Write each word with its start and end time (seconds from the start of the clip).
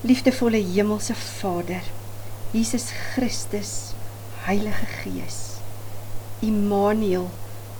Liefdevolle 0.00 0.56
hemelse 0.56 1.14
Vader, 1.14 1.82
Jesus 2.52 2.86
Christus, 3.12 3.92
Heilige 4.46 4.86
Gees, 4.86 5.60
Immanuel, 6.40 7.26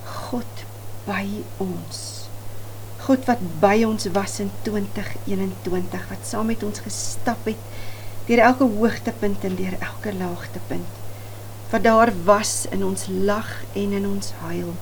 God 0.05 0.65
by 1.07 1.25
ons. 1.65 2.03
God 3.07 3.25
wat 3.25 3.41
by 3.63 3.87
ons 3.89 4.11
was 4.13 4.37
in 4.45 4.53
2021, 4.69 6.05
wat 6.13 6.29
saam 6.29 6.53
met 6.53 6.61
ons 6.61 6.85
gestap 6.85 7.49
het 7.49 7.65
deur 8.29 8.45
elke 8.51 8.69
hoogtepunt 8.69 9.49
en 9.49 9.57
deur 9.57 9.81
elke 9.81 10.13
laagtepunt. 10.21 11.01
Wat 11.73 11.89
daar 11.89 12.13
was 12.29 12.67
in 12.69 12.85
ons 12.85 13.09
lag 13.09 13.49
en 13.73 13.97
in 13.97 14.05
ons 14.13 14.35
huil. 14.45 14.77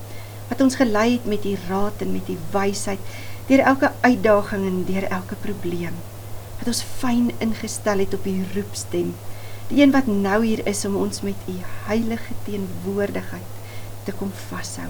Wat 0.51 0.67
ons 0.67 0.83
gelei 0.83 1.13
het 1.15 1.31
met 1.31 1.47
u 1.47 1.55
raad 1.71 2.03
en 2.03 2.19
met 2.19 2.35
u 2.35 2.41
wysheid 2.51 3.17
deur 3.47 3.63
elke 3.63 3.95
uitdaging 4.03 4.67
en 4.67 4.87
deur 4.91 5.13
elke 5.23 5.39
probleem. 5.47 5.95
Wat 6.59 6.71
ons 6.73 6.83
fyn 7.01 7.33
ingestel 7.45 8.05
het 8.05 8.15
op 8.15 8.27
u 8.27 8.37
roepstem. 8.55 9.15
Die 9.69 9.83
een 9.83 9.93
wat 9.93 10.07
nou 10.07 10.45
hier 10.45 10.67
is 10.67 10.85
om 10.89 10.97
ons 10.97 11.21
met 11.23 11.49
u 11.49 11.59
heilige 11.87 12.35
teenwoordigheid 12.45 13.55
te 14.05 14.13
kom 14.17 14.33
vashou. 14.49 14.89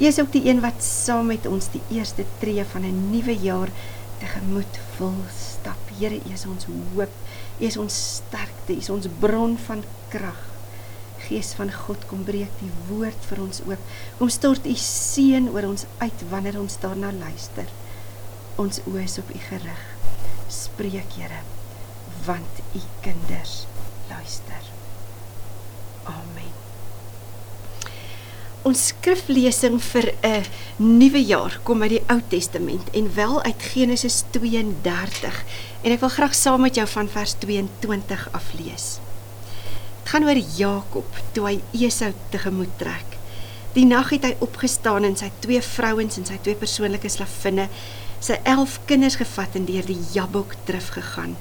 U 0.00 0.06
is 0.06 0.20
ook 0.20 0.32
die 0.32 0.46
een 0.48 0.60
wat 0.64 0.82
saam 0.82 1.26
met 1.30 1.46
ons 1.46 1.68
die 1.74 1.82
eerste 1.92 2.24
tree 2.40 2.64
van 2.72 2.84
'n 2.88 3.10
nuwe 3.10 3.36
jaar 3.36 3.70
tegemoet 4.18 4.80
wil 4.98 5.14
stap. 5.32 5.80
Here, 5.98 6.20
U 6.26 6.32
is 6.32 6.46
ons 6.46 6.66
hoop. 6.94 7.12
U 7.60 7.64
is 7.64 7.76
ons 7.76 7.98
sterkte, 8.20 8.72
U 8.72 8.76
is 8.76 8.90
ons 8.90 9.08
bron 9.20 9.58
van 9.66 9.84
krag. 10.08 10.40
Gees 11.28 11.52
van 11.58 11.72
God, 11.72 12.06
kom 12.06 12.24
breek 12.24 12.52
die 12.62 12.72
woord 12.88 13.28
vir 13.28 13.42
ons 13.44 13.62
oop. 13.68 13.78
Kom 14.18 14.32
stort 14.32 14.66
U 14.66 14.74
seën 14.74 15.50
oor 15.52 15.68
ons 15.72 15.86
uit 15.98 16.26
wanneer 16.32 16.60
ons 16.60 16.80
daarna 16.80 17.12
luister. 17.12 17.68
Ons 18.56 18.80
oë 18.86 19.04
is 19.04 19.18
op 19.18 19.34
U 19.34 19.38
gerig. 19.50 19.89
Spreek, 20.50 21.14
Here, 21.14 21.42
want 22.26 22.58
U 22.74 22.80
kinders 23.00 23.66
luister. 24.10 24.64
Amen. 26.10 26.50
Ons 28.66 28.88
skriflesing 28.90 29.78
vir 29.80 30.10
'n 30.26 30.44
nuwe 30.76 31.22
jaar 31.24 31.60
kom 31.62 31.82
uit 31.82 31.90
die 31.90 32.02
Ou 32.10 32.20
Testament 32.28 32.90
en 32.92 33.14
wel 33.14 33.42
uit 33.42 33.62
Genesis 33.62 34.24
32 34.30 35.44
en 35.82 35.92
ek 35.92 36.00
wil 36.00 36.08
graag 36.08 36.34
saam 36.34 36.60
met 36.60 36.74
jou 36.74 36.86
van 36.86 37.08
vers 37.08 37.34
22 37.38 38.28
af 38.32 38.52
lees. 38.58 38.98
Dit 40.02 40.12
gaan 40.12 40.24
oor 40.24 40.42
Jakob 40.56 41.06
toe 41.32 41.46
hy 41.46 41.60
Esau 41.72 42.12
tegemoet 42.30 42.78
trek. 42.78 43.16
Die 43.72 43.86
nag 43.86 44.10
het 44.10 44.24
hy 44.24 44.36
opgestaan 44.42 45.04
en 45.04 45.16
sy 45.16 45.30
twee 45.38 45.62
vrouens 45.62 46.18
en 46.18 46.26
sy 46.26 46.38
twee 46.42 46.58
persoonlike 46.58 47.08
slavinne, 47.08 47.68
sy 48.20 48.36
11 48.44 48.80
kinders 48.84 49.16
gevat 49.16 49.54
en 49.56 49.64
deur 49.64 49.86
die 49.88 49.98
Jabok 50.12 50.52
drif 50.68 50.90
gegaan. 50.92 51.38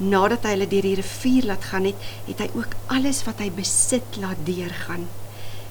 Nadat 0.00 0.44
hy 0.44 0.52
hulle 0.54 0.68
deur 0.68 0.84
die 0.84 0.98
rivier 0.98 1.46
laat 1.48 1.64
gaan 1.70 1.86
het, 1.88 2.08
het 2.26 2.42
hy 2.44 2.48
ook 2.56 2.76
alles 2.92 3.22
wat 3.24 3.40
hy 3.40 3.48
besit 3.56 4.18
laat 4.20 4.40
deurgaan. 4.44 5.06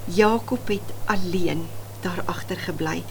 Jakob 0.10 0.72
het 0.74 0.94
alleen 1.06 1.68
daar 2.02 2.24
agter 2.26 2.58
gebly 2.66 3.04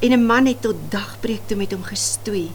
en 0.00 0.12
'n 0.12 0.26
man 0.26 0.46
het 0.46 0.62
tot 0.62 0.76
dagbreek 0.90 1.46
toe 1.46 1.56
met 1.56 1.72
hom 1.72 1.84
gestoei. 1.84 2.52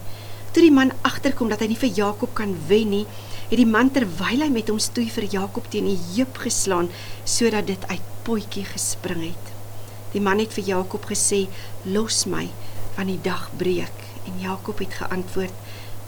Toe 0.52 0.62
die 0.62 0.72
man 0.72 0.92
agterkom 1.02 1.50
dat 1.50 1.60
hy 1.60 1.68
nie 1.68 1.84
vir 1.84 1.94
Jakob 1.96 2.34
kan 2.34 2.56
wen 2.68 2.90
nie, 2.90 3.06
het 3.50 3.58
die 3.58 3.66
man 3.66 3.92
terwyl 3.92 4.42
hy 4.42 4.50
met 4.50 4.70
hom 4.70 4.80
stoei 4.80 5.10
vir 5.10 5.24
Jakob 5.24 5.70
teen 5.70 5.86
die 5.86 6.00
heup 6.16 6.38
geslaan 6.38 6.90
sodat 7.24 7.68
dit 7.68 7.88
uit 7.88 8.02
potjie 8.24 8.66
gespring 8.66 9.24
het. 9.24 9.46
Die 10.14 10.22
man 10.22 10.40
het 10.40 10.54
vir 10.54 10.64
Jakob 10.64 11.06
gesê: 11.06 11.48
"Los 11.86 12.26
my, 12.26 12.50
want 12.96 13.08
die 13.08 13.22
dag 13.22 13.50
breek." 13.58 14.01
En 14.32 14.40
Jakob 14.40 14.80
het 14.80 14.94
geantwoord: 14.94 15.54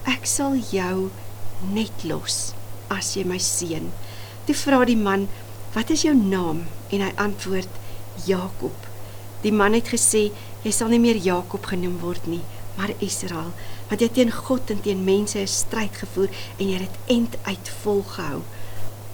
"Ek 0.03 0.25
sal 0.25 0.55
jou 0.71 1.09
net 1.73 2.03
los 2.03 2.53
as 2.87 3.15
jy 3.15 3.23
my 3.23 3.37
seën." 3.37 3.91
Toe 4.45 4.55
vra 4.55 4.85
die 4.85 4.97
man: 4.97 5.27
"Wat 5.73 5.89
is 5.89 6.01
jou 6.01 6.15
naam?" 6.15 6.65
En 6.89 7.01
hy 7.01 7.11
antwoord: 7.15 7.69
Jakob. 8.25 8.75
Die 9.41 9.51
man 9.51 9.73
het 9.73 9.89
gesê 9.91 10.31
jy 10.63 10.71
sal 10.71 10.87
nie 10.87 10.99
meer 10.99 11.17
Jakob 11.17 11.65
genoem 11.65 11.99
word 11.99 12.27
nie, 12.27 12.41
maar 12.77 12.93
Israel, 12.99 13.51
want 13.89 14.01
jy 14.01 14.09
teen 14.09 14.31
God 14.31 14.69
en 14.71 14.81
teen 14.81 15.03
mense 15.03 15.39
'n 15.39 15.47
stryd 15.47 15.95
gevoer 15.95 16.29
en 16.59 16.69
jy 16.69 16.79
het 16.79 16.97
end 17.07 17.35
uit 17.43 17.69
volgehou. 17.83 18.41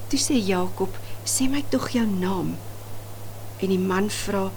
Toe 0.09 0.19
sê 0.19 0.35
Jakob, 0.35 0.89
sê 1.25 1.49
my 1.49 1.63
tog 1.69 1.89
jou 1.89 2.05
naam. 2.05 2.57
En 3.59 3.69
die 3.69 3.79
man 3.79 4.09
vra, 4.09 4.51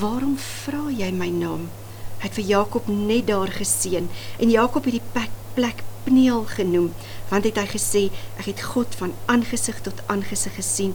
waarom 0.00 0.38
vra 0.38 0.90
jy 0.90 1.10
my 1.12 1.28
naam? 1.28 1.68
Hy 2.16 2.28
het 2.28 2.38
vir 2.38 2.48
Jakob 2.48 2.88
net 2.88 3.26
daar 3.28 3.52
geseën 3.52 4.08
en 4.38 4.50
Jakob 4.50 4.88
het 4.88 4.98
die 4.98 5.08
plek, 5.12 5.32
plek 5.54 5.82
Pneel 6.06 6.44
genoem, 6.46 6.92
want 7.28 7.44
het 7.44 7.56
hy 7.58 7.64
gesê 7.66 8.02
ek 8.38 8.46
het 8.46 8.60
God 8.62 8.94
van 8.94 9.14
aangesig 9.32 9.80
tot 9.82 10.04
aangesig 10.12 10.54
gesien 10.54 10.94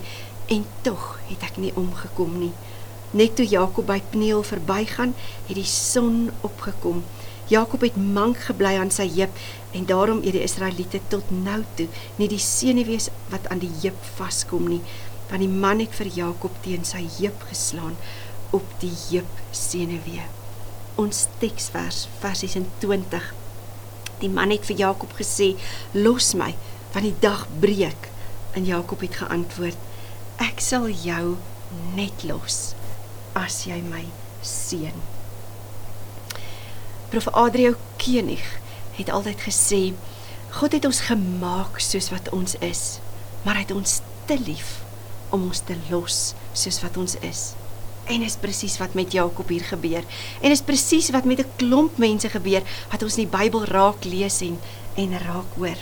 en 0.56 0.64
tog 0.88 1.18
het 1.28 1.44
ek 1.44 1.60
nie 1.60 1.74
omgekom 1.76 2.38
nie. 2.40 2.54
Net 3.12 3.36
toe 3.36 3.46
Jakob 3.46 3.90
by 3.90 4.00
Pneel 4.14 4.40
verbygaan, 4.48 5.12
het 5.50 5.58
die 5.60 5.68
son 5.68 6.30
opgekom. 6.48 7.04
Jakob 7.52 7.84
het 7.84 8.00
mank 8.00 8.40
gebly 8.48 8.78
aan 8.80 8.92
sy 8.96 9.10
heup 9.18 9.36
en 9.76 9.88
daarom 9.90 10.24
het 10.24 10.38
die 10.38 10.46
Israeliete 10.48 11.04
tot 11.12 11.28
nou 11.36 11.60
toe 11.76 11.90
nie 12.16 12.32
die 12.32 12.40
senuwees 12.40 13.10
wat 13.34 13.52
aan 13.52 13.60
die 13.60 13.74
heup 13.82 14.00
vaskom 14.16 14.70
nie, 14.72 14.84
want 15.28 15.44
die 15.44 15.52
man 15.52 15.84
het 15.84 15.96
vir 16.00 16.16
Jakob 16.24 16.56
teen 16.64 16.88
sy 16.88 17.04
heup 17.20 17.44
geslaan 17.52 18.00
op 18.56 18.78
die 18.80 18.96
heup 19.10 19.44
senuwee. 19.52 20.24
Ons 20.96 21.28
teksvers 21.40 22.08
vers 22.20 22.40
26. 22.40 23.34
Die 24.20 24.30
man 24.30 24.52
het 24.52 24.66
vir 24.66 24.78
Jakob 24.78 25.14
gesê: 25.18 25.56
"Los 25.94 26.34
my, 26.34 26.56
want 26.94 27.06
die 27.06 27.16
dag 27.20 27.48
breek." 27.60 28.10
En 28.54 28.66
Jakob 28.66 29.00
het 29.00 29.16
geantwoord: 29.16 29.78
"Ek 30.38 30.60
sal 30.60 30.90
jou 30.90 31.38
net 31.96 32.24
los." 32.24 32.74
as 33.38 33.64
jy 33.68 33.80
my 33.86 34.04
seën. 34.44 34.96
Prof 37.12 37.28
Adrio 37.36 37.76
Koenig 38.02 38.44
het 38.98 39.12
altyd 39.12 39.44
gesê 39.48 39.82
God 40.58 40.76
het 40.76 40.86
ons 40.88 41.06
gemaak 41.08 41.80
soos 41.80 42.10
wat 42.12 42.28
ons 42.36 42.58
is, 42.60 43.00
maar 43.46 43.56
hy 43.56 43.64
het 43.64 43.76
ons 43.76 44.00
te 44.28 44.36
lief 44.40 44.82
om 45.32 45.48
ons 45.48 45.64
te 45.64 45.78
los 45.88 46.34
soos 46.52 46.82
wat 46.84 47.00
ons 47.00 47.16
is. 47.24 47.54
En 48.06 48.22
is 48.22 48.36
presies 48.36 48.78
wat 48.78 48.94
met 48.94 49.12
Jakob 49.12 49.48
hier 49.48 49.64
gebeur. 49.64 50.04
En 50.42 50.52
is 50.52 50.62
presies 50.66 51.10
wat 51.10 51.26
met 51.26 51.40
'n 51.40 51.52
klomp 51.56 51.98
mense 51.98 52.30
gebeur 52.30 52.64
wat 52.92 53.04
ons 53.04 53.18
in 53.18 53.28
die 53.30 53.38
Bybel 53.38 53.66
raak 53.66 54.04
lees 54.04 54.42
en 54.42 54.60
en 54.96 55.20
raak 55.20 55.52
hoor. 55.56 55.78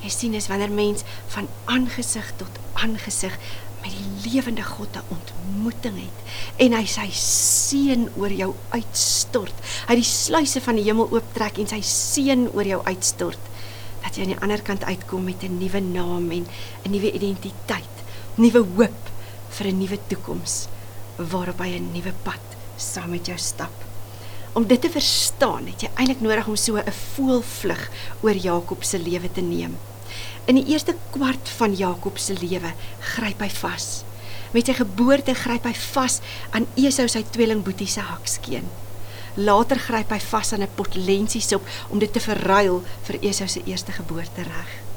Jy 0.00 0.08
sien 0.08 0.34
is 0.34 0.48
wanneer 0.48 0.70
mens 0.70 1.02
van 1.26 1.48
aangesig 1.64 2.32
tot 2.36 2.50
aangesig 2.72 3.38
met 3.82 3.90
die 3.90 4.30
lewende 4.30 4.62
God 4.62 4.96
'n 4.96 5.04
ontmoeting 5.08 5.96
het 6.06 6.18
en 6.56 6.72
hy 6.72 6.86
sy 6.86 7.08
seën 7.12 8.08
oor 8.16 8.32
jou 8.32 8.54
uitstort. 8.70 9.54
Hy 9.88 9.94
die 9.94 10.04
sluise 10.04 10.60
van 10.60 10.74
die 10.74 10.84
hemel 10.84 11.10
ooptrek 11.10 11.58
en 11.58 11.68
sy 11.68 11.80
seën 11.80 12.48
oor 12.54 12.66
jou 12.66 12.80
uitstort 12.84 13.38
dat 14.02 14.16
jy 14.16 14.22
aan 14.22 14.34
die 14.34 14.42
ander 14.42 14.62
kant 14.62 14.84
uitkom 14.84 15.24
met 15.24 15.42
'n 15.42 15.58
nuwe 15.58 15.80
naam 15.80 16.30
en 16.30 16.46
'n 16.84 16.90
nuwe 16.90 17.12
identiteit, 17.12 17.94
nuwe 18.34 18.58
hoop 18.58 19.10
vir 19.50 19.66
'n 19.66 19.78
nuwe 19.78 19.98
toekoms 20.08 20.66
waarop 21.16 21.58
hy 21.58 21.78
'n 21.78 21.92
nuwe 21.92 22.12
pad 22.22 22.44
saam 22.76 23.10
met 23.10 23.26
jou 23.26 23.38
stap. 23.38 23.72
Om 24.52 24.66
dit 24.66 24.80
te 24.80 24.90
verstaan, 24.90 25.66
het 25.66 25.80
jy 25.80 25.88
eintlik 25.94 26.20
nodig 26.20 26.46
om 26.46 26.56
so 26.56 26.76
'n 26.76 26.92
voelvlug 26.92 27.90
oor 28.20 28.36
Jakob 28.36 28.84
se 28.84 28.98
lewe 28.98 29.32
te 29.32 29.40
neem. 29.40 29.78
In 30.44 30.54
die 30.54 30.66
eerste 30.66 30.94
kwart 31.10 31.48
van 31.56 31.74
Jakob 31.74 32.18
se 32.18 32.34
lewe 32.34 32.72
gryp 33.00 33.40
hy 33.40 33.48
vas. 33.48 34.04
Met 34.52 34.66
sy 34.66 34.72
geboorte 34.72 35.34
gryp 35.34 35.64
hy 35.64 35.74
vas 35.74 36.20
aan 36.50 36.66
Esau 36.74 37.08
se 37.08 37.24
tweelingboetie 37.30 37.86
se 37.86 38.00
hakskeen. 38.00 38.68
Later 39.34 39.78
gryp 39.78 40.10
hy 40.10 40.20
vas 40.20 40.52
aan 40.52 40.62
'n 40.62 40.74
pot 40.74 40.94
lensiesop 40.94 41.62
om 41.88 41.98
dit 41.98 42.12
te 42.12 42.20
verruil 42.20 42.82
vir 43.02 43.18
Esau 43.22 43.48
se 43.48 43.62
eerste 43.64 43.92
geboortereg. 43.92 44.91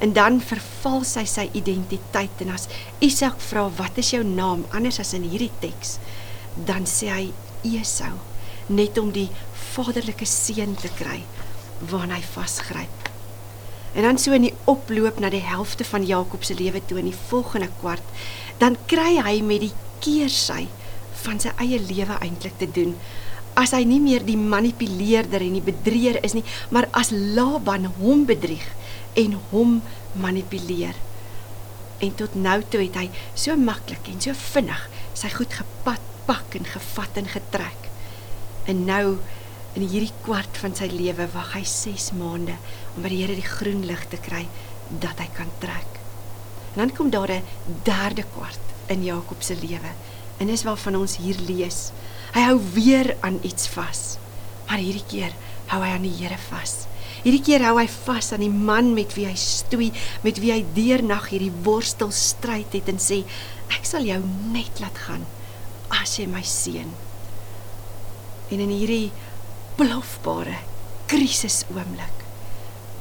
En 0.00 0.14
dan 0.16 0.40
verval 0.40 1.02
sy 1.04 1.26
sy 1.28 1.46
identiteit 1.52 2.40
en 2.40 2.54
as 2.54 2.68
Isak 3.04 3.40
vra 3.50 3.66
wat 3.76 4.00
is 4.00 4.14
jou 4.14 4.22
naam 4.24 4.64
anders 4.72 5.00
as 5.02 5.12
in 5.16 5.26
hierdie 5.28 5.52
teks, 5.60 5.98
dan 6.56 6.88
sê 6.88 7.10
hy 7.12 7.26
Esau 7.76 8.16
net 8.70 8.96
om 8.98 9.10
die 9.12 9.28
vaderlike 9.74 10.24
seën 10.24 10.72
te 10.80 10.88
kry 10.96 11.20
waarna 11.90 12.16
hy 12.16 12.24
vasgryp. 12.32 13.08
En 13.92 14.06
dan 14.06 14.20
so 14.22 14.32
in 14.32 14.46
die 14.46 14.54
oploop 14.70 15.18
na 15.20 15.28
die 15.32 15.42
helfte 15.42 15.84
van 15.84 16.06
Jakob 16.06 16.44
se 16.46 16.54
lewe 16.54 16.80
toe 16.86 17.00
in 17.02 17.10
die 17.10 17.20
volgende 17.28 17.68
kwart, 17.80 18.04
dan 18.62 18.78
kry 18.90 19.18
hy 19.18 19.40
met 19.44 19.66
die 19.66 19.72
keersy 20.00 20.68
van 21.24 21.40
sy 21.42 21.52
eie 21.60 21.80
lewe 21.82 22.16
eintlik 22.22 22.56
te 22.60 22.70
doen. 22.70 22.94
As 23.58 23.74
hy 23.76 23.82
nie 23.84 24.00
meer 24.00 24.22
die 24.24 24.38
manipuleerder 24.38 25.42
en 25.44 25.58
die 25.58 25.64
bedrieger 25.64 26.20
is 26.24 26.36
nie, 26.38 26.46
maar 26.70 26.88
as 26.96 27.10
Laban 27.12 27.90
hom 27.98 28.24
bedrieg 28.28 28.64
en 29.14 29.38
hom 29.50 29.82
manipuleer. 30.12 30.94
En 32.00 32.14
tot 32.14 32.34
nou 32.34 32.62
toe 32.68 32.80
het 32.84 32.96
hy 32.96 33.10
so 33.34 33.56
maklik 33.56 34.08
en 34.08 34.20
so 34.20 34.34
vinnig 34.34 34.86
sy 35.14 35.28
goed 35.34 35.52
gepat, 35.52 36.00
pak 36.26 36.54
en 36.54 36.64
gevat 36.64 37.16
en 37.20 37.28
getrek. 37.28 37.90
En 38.70 38.84
nou 38.86 39.18
In 39.78 39.84
hierdie 39.86 40.10
kwart 40.24 40.56
van 40.58 40.72
sy 40.74 40.88
lewe 40.90 41.28
wag 41.30 41.52
hy 41.54 41.62
6 41.68 42.08
maande 42.18 42.56
om 42.96 43.04
by 43.04 43.10
die 43.12 43.20
Here 43.20 43.36
die 43.38 43.46
groen 43.46 43.84
lig 43.86 44.00
te 44.10 44.18
kry 44.18 44.42
dat 45.02 45.20
hy 45.22 45.28
kan 45.36 45.52
trek. 45.62 46.00
En 46.72 46.82
dan 46.82 46.94
kom 46.96 47.10
daar 47.14 47.30
'n 47.30 47.44
derde 47.86 48.24
kwart 48.34 48.66
in 48.90 49.04
Jakob 49.04 49.42
se 49.42 49.54
lewe. 49.54 49.92
En 50.38 50.46
dis 50.46 50.64
waarvan 50.64 50.96
ons 50.96 51.16
hier 51.16 51.38
lees. 51.46 51.92
Hy 52.34 52.40
hou 52.40 52.58
weer 52.74 53.16
aan 53.20 53.38
iets 53.42 53.68
vas. 53.68 54.18
Maar 54.66 54.78
hierdie 54.78 55.06
keer 55.06 55.32
hou 55.66 55.82
hy 55.82 55.90
aan 55.90 56.02
die 56.02 56.18
Here 56.18 56.38
vas. 56.50 56.86
Hierdie 57.20 57.42
keer 57.44 57.66
hou 57.68 57.74
hy 57.76 57.84
vas 58.06 58.30
aan 58.32 58.40
die 58.40 58.52
man 58.52 58.94
met 58.96 59.12
wie 59.16 59.26
hy 59.28 59.36
stoei, 59.36 59.90
met 60.24 60.40
wie 60.40 60.54
hy 60.54 60.62
deernag 60.76 61.28
hierdie 61.28 61.52
worstel 61.66 62.12
stryd 62.16 62.72
het 62.72 62.88
en 62.88 63.00
sê 63.02 63.20
ek 63.76 63.84
sal 63.88 64.06
jou 64.08 64.20
net 64.54 64.80
laat 64.80 64.96
gaan 65.04 65.26
as 66.00 66.16
jy 66.16 66.24
my 66.30 66.40
seën. 66.46 66.88
En 68.50 68.62
in 68.64 68.72
hierdie 68.72 69.10
plofbare 69.76 70.56
krisis 71.10 71.62
oomblik 71.74 72.24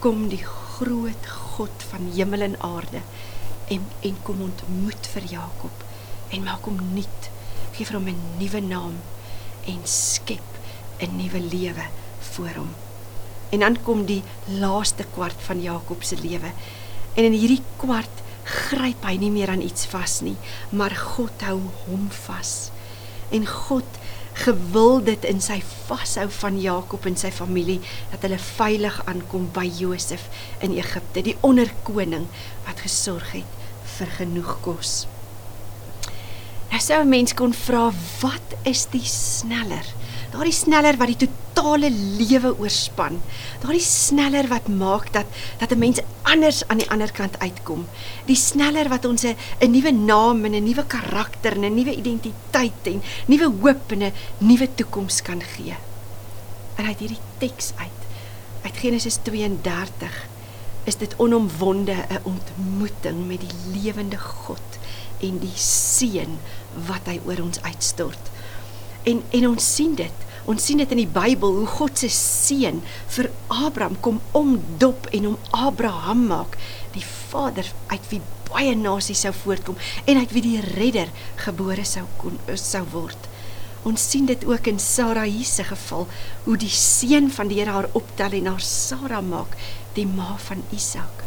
kom 0.04 0.27
die 0.31 0.44
groot 0.44 1.31
God 1.56 1.88
van 1.92 2.12
hemel 2.15 2.44
en 2.50 2.60
aarde 2.65 3.01
en 3.72 3.88
en 4.07 4.19
kom 4.27 4.44
ontmoet 4.50 5.10
vir 5.13 5.31
Jakob 5.31 5.88
en 6.36 6.45
maak 6.45 6.68
hom 6.68 6.80
nuut, 6.94 7.31
gee 7.75 7.88
vir 7.88 8.00
hom 8.00 8.12
'n 8.12 8.22
nuwe 8.42 8.62
naam 8.68 9.00
en 9.65 9.81
skep 9.86 10.50
'n 11.00 11.18
nuwe 11.18 11.39
lewe 11.39 11.88
vir 12.36 12.54
hom. 12.60 12.88
En 13.50 13.66
dan 13.66 13.78
kom 13.84 14.06
die 14.06 14.22
laaste 14.46 15.06
kwart 15.13 15.38
van 15.48 15.62
Jakob 15.62 16.04
se 16.04 16.18
lewe. 16.22 16.51
En 17.16 17.24
in 17.24 17.38
hierdie 17.38 17.63
kwart 17.81 18.24
gryp 18.50 19.06
hy 19.06 19.16
nie 19.22 19.31
meer 19.34 19.51
aan 19.54 19.66
iets 19.66 19.86
vas 19.92 20.19
nie, 20.25 20.38
maar 20.74 20.96
God 20.96 21.46
hou 21.46 21.60
hom 21.86 22.07
vas. 22.25 22.72
En 23.34 23.46
God 23.46 24.00
gewil 24.40 25.01
dit 25.04 25.25
in 25.28 25.42
sy 25.44 25.60
vashou 25.90 26.28
van 26.40 26.57
Jakob 26.62 27.06
en 27.10 27.18
sy 27.19 27.31
familie 27.34 27.80
dat 28.13 28.24
hulle 28.25 28.40
veilig 28.40 29.01
aankom 29.10 29.50
by 29.56 29.66
Josef 29.81 30.30
in 30.63 30.78
Egipte, 30.78 31.25
die 31.25 31.38
onderkoning 31.46 32.30
wat 32.68 32.86
gesorg 32.86 33.34
het 33.36 33.57
vir 33.98 34.19
genoeg 34.22 34.60
kos. 34.66 35.01
Nou 36.69 36.81
sou 36.81 37.01
'n 37.01 37.10
mens 37.10 37.33
kon 37.33 37.54
vra, 37.54 37.92
wat 38.21 38.48
is 38.63 38.86
die 38.92 39.06
sneller? 39.06 39.86
Daardie 40.30 40.54
sneller 40.54 40.98
wat 40.98 41.07
die 41.07 41.27
totale 41.27 41.89
lewe 41.89 42.54
oorspan. 42.60 43.21
Daardie 43.62 43.81
sneller 43.81 44.48
wat 44.48 44.68
maak 44.68 45.12
dat 45.13 45.25
dat 45.57 45.71
'n 45.71 45.80
mens 45.80 46.00
anders 46.21 46.68
aan 46.68 46.77
die 46.77 46.89
ander 46.89 47.12
kant 47.12 47.39
uitkom. 47.39 47.88
Die 48.25 48.36
sneller 48.36 48.89
wat 48.89 49.06
ons 49.06 49.24
'n 49.24 49.36
nuwe 49.71 49.92
naam 49.92 50.45
en 50.45 50.54
'n 50.54 50.63
nuwe 50.63 50.86
karakter 50.86 51.54
en 51.54 51.66
'n 51.66 51.74
nuwe 51.74 51.95
identiteit 51.95 52.83
en 52.83 53.01
nuwe 53.25 53.51
hoop 53.62 53.92
en 53.92 54.04
'n 54.04 54.13
nuwe 54.38 54.69
toekoms 54.75 55.22
kan 55.22 55.42
gee. 55.42 55.75
En 56.75 56.86
uit 56.86 57.00
hierdie 57.00 57.24
teks 57.38 57.72
uit 57.75 58.00
uit 58.62 58.77
Genesis 58.77 59.18
32 59.24 60.27
is 60.83 60.98
dit 60.98 61.15
onomwonde 61.18 61.94
'n 61.94 62.22
ontmoeting 62.24 63.27
met 63.27 63.39
die 63.39 63.81
lewende 63.81 64.18
God 64.18 64.80
en 65.19 65.39
die 65.39 65.56
seën 65.56 66.39
wat 66.88 67.07
hy 67.10 67.19
oor 67.25 67.42
ons 67.44 67.62
uitstort. 67.66 68.31
En 69.10 69.24
en 69.36 69.48
ons 69.48 69.69
sien 69.75 69.95
dit. 69.95 70.25
Ons 70.50 70.66
sien 70.66 70.80
dit 70.81 70.92
in 70.95 71.04
die 71.04 71.13
Bybel 71.13 71.60
hoe 71.60 71.69
God 71.69 72.00
se 72.01 72.10
seën 72.13 72.80
vir 73.16 73.30
Abraham 73.54 74.00
kom 74.01 74.19
omdop 74.38 75.10
en 75.13 75.27
hom 75.30 75.38
Abraham 75.54 76.25
maak, 76.31 76.57
die 76.95 77.06
vader 77.06 77.68
uit 77.92 78.07
wie 78.10 78.21
baie 78.50 78.74
nasies 78.75 79.21
sou 79.25 79.33
voortkom 79.44 79.77
en 80.10 80.18
uit 80.18 80.31
wie 80.33 80.45
die 80.45 80.62
redder 80.74 81.12
gebore 81.44 81.86
sou 81.86 82.06
kon 82.21 82.39
sou 82.57 82.83
word. 82.95 83.30
Ons 83.88 84.04
sien 84.12 84.25
dit 84.27 84.42
ook 84.48 84.68
in 84.68 84.80
Sarai 84.81 85.44
se 85.48 85.63
geval 85.63 86.07
hoe 86.44 86.57
die 86.60 86.74
seën 86.74 87.30
van 87.31 87.48
die 87.51 87.62
Here 87.62 87.77
haar 87.77 87.92
optel 87.95 88.36
en 88.42 88.51
haar 88.51 88.65
Sara 88.65 89.22
maak 89.22 89.56
die 89.95 90.07
ma 90.10 90.36
van 90.50 90.65
Isak. 90.75 91.19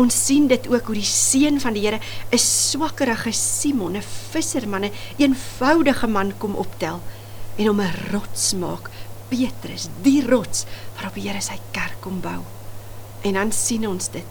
Ons 0.00 0.16
sien 0.26 0.48
dit 0.50 0.66
ook 0.68 0.88
hoe 0.90 0.96
die 0.98 1.06
seun 1.06 1.60
van 1.62 1.74
die 1.76 1.84
Here 1.86 2.00
'n 2.32 2.38
swakkerige 2.38 3.32
Simon, 3.32 3.96
'n 3.96 4.02
visserman, 4.02 4.84
'n 4.84 4.92
eenvoudige 5.18 6.06
man 6.06 6.32
kom 6.38 6.54
optel 6.54 7.00
en 7.56 7.66
hom 7.66 7.80
'n 7.80 7.94
rots 8.10 8.54
maak, 8.54 8.90
Petrus, 9.28 9.88
die 10.02 10.26
rots 10.26 10.64
waarop 10.94 11.14
die 11.14 11.28
Here 11.28 11.40
sy 11.40 11.58
kerk 11.70 12.00
kom 12.00 12.20
bou. 12.20 12.42
En 13.22 13.32
dan 13.32 13.52
sien 13.52 13.88
ons 13.88 14.08
dit. 14.10 14.30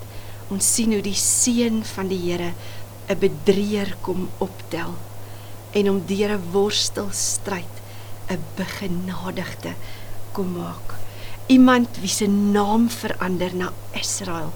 Ons 0.50 0.74
sien 0.74 0.92
hoe 0.92 1.02
die 1.02 1.16
seun 1.16 1.84
van 1.84 2.08
die 2.08 2.20
Here 2.20 2.54
'n 3.10 3.20
bedrieër 3.20 3.96
kom 4.02 4.30
optel 4.40 4.96
en 5.72 5.88
hom 5.88 6.04
deur 6.06 6.32
'n 6.32 6.52
worstelstryd 6.52 7.76
'n 8.30 8.40
begenadigde 8.56 9.74
kom 10.34 10.54
maak 10.58 11.04
iemand 11.48 11.98
wie 12.00 12.10
se 12.10 12.28
naam 12.28 12.90
verander 12.90 13.56
na 13.56 13.72
Israel 14.00 14.54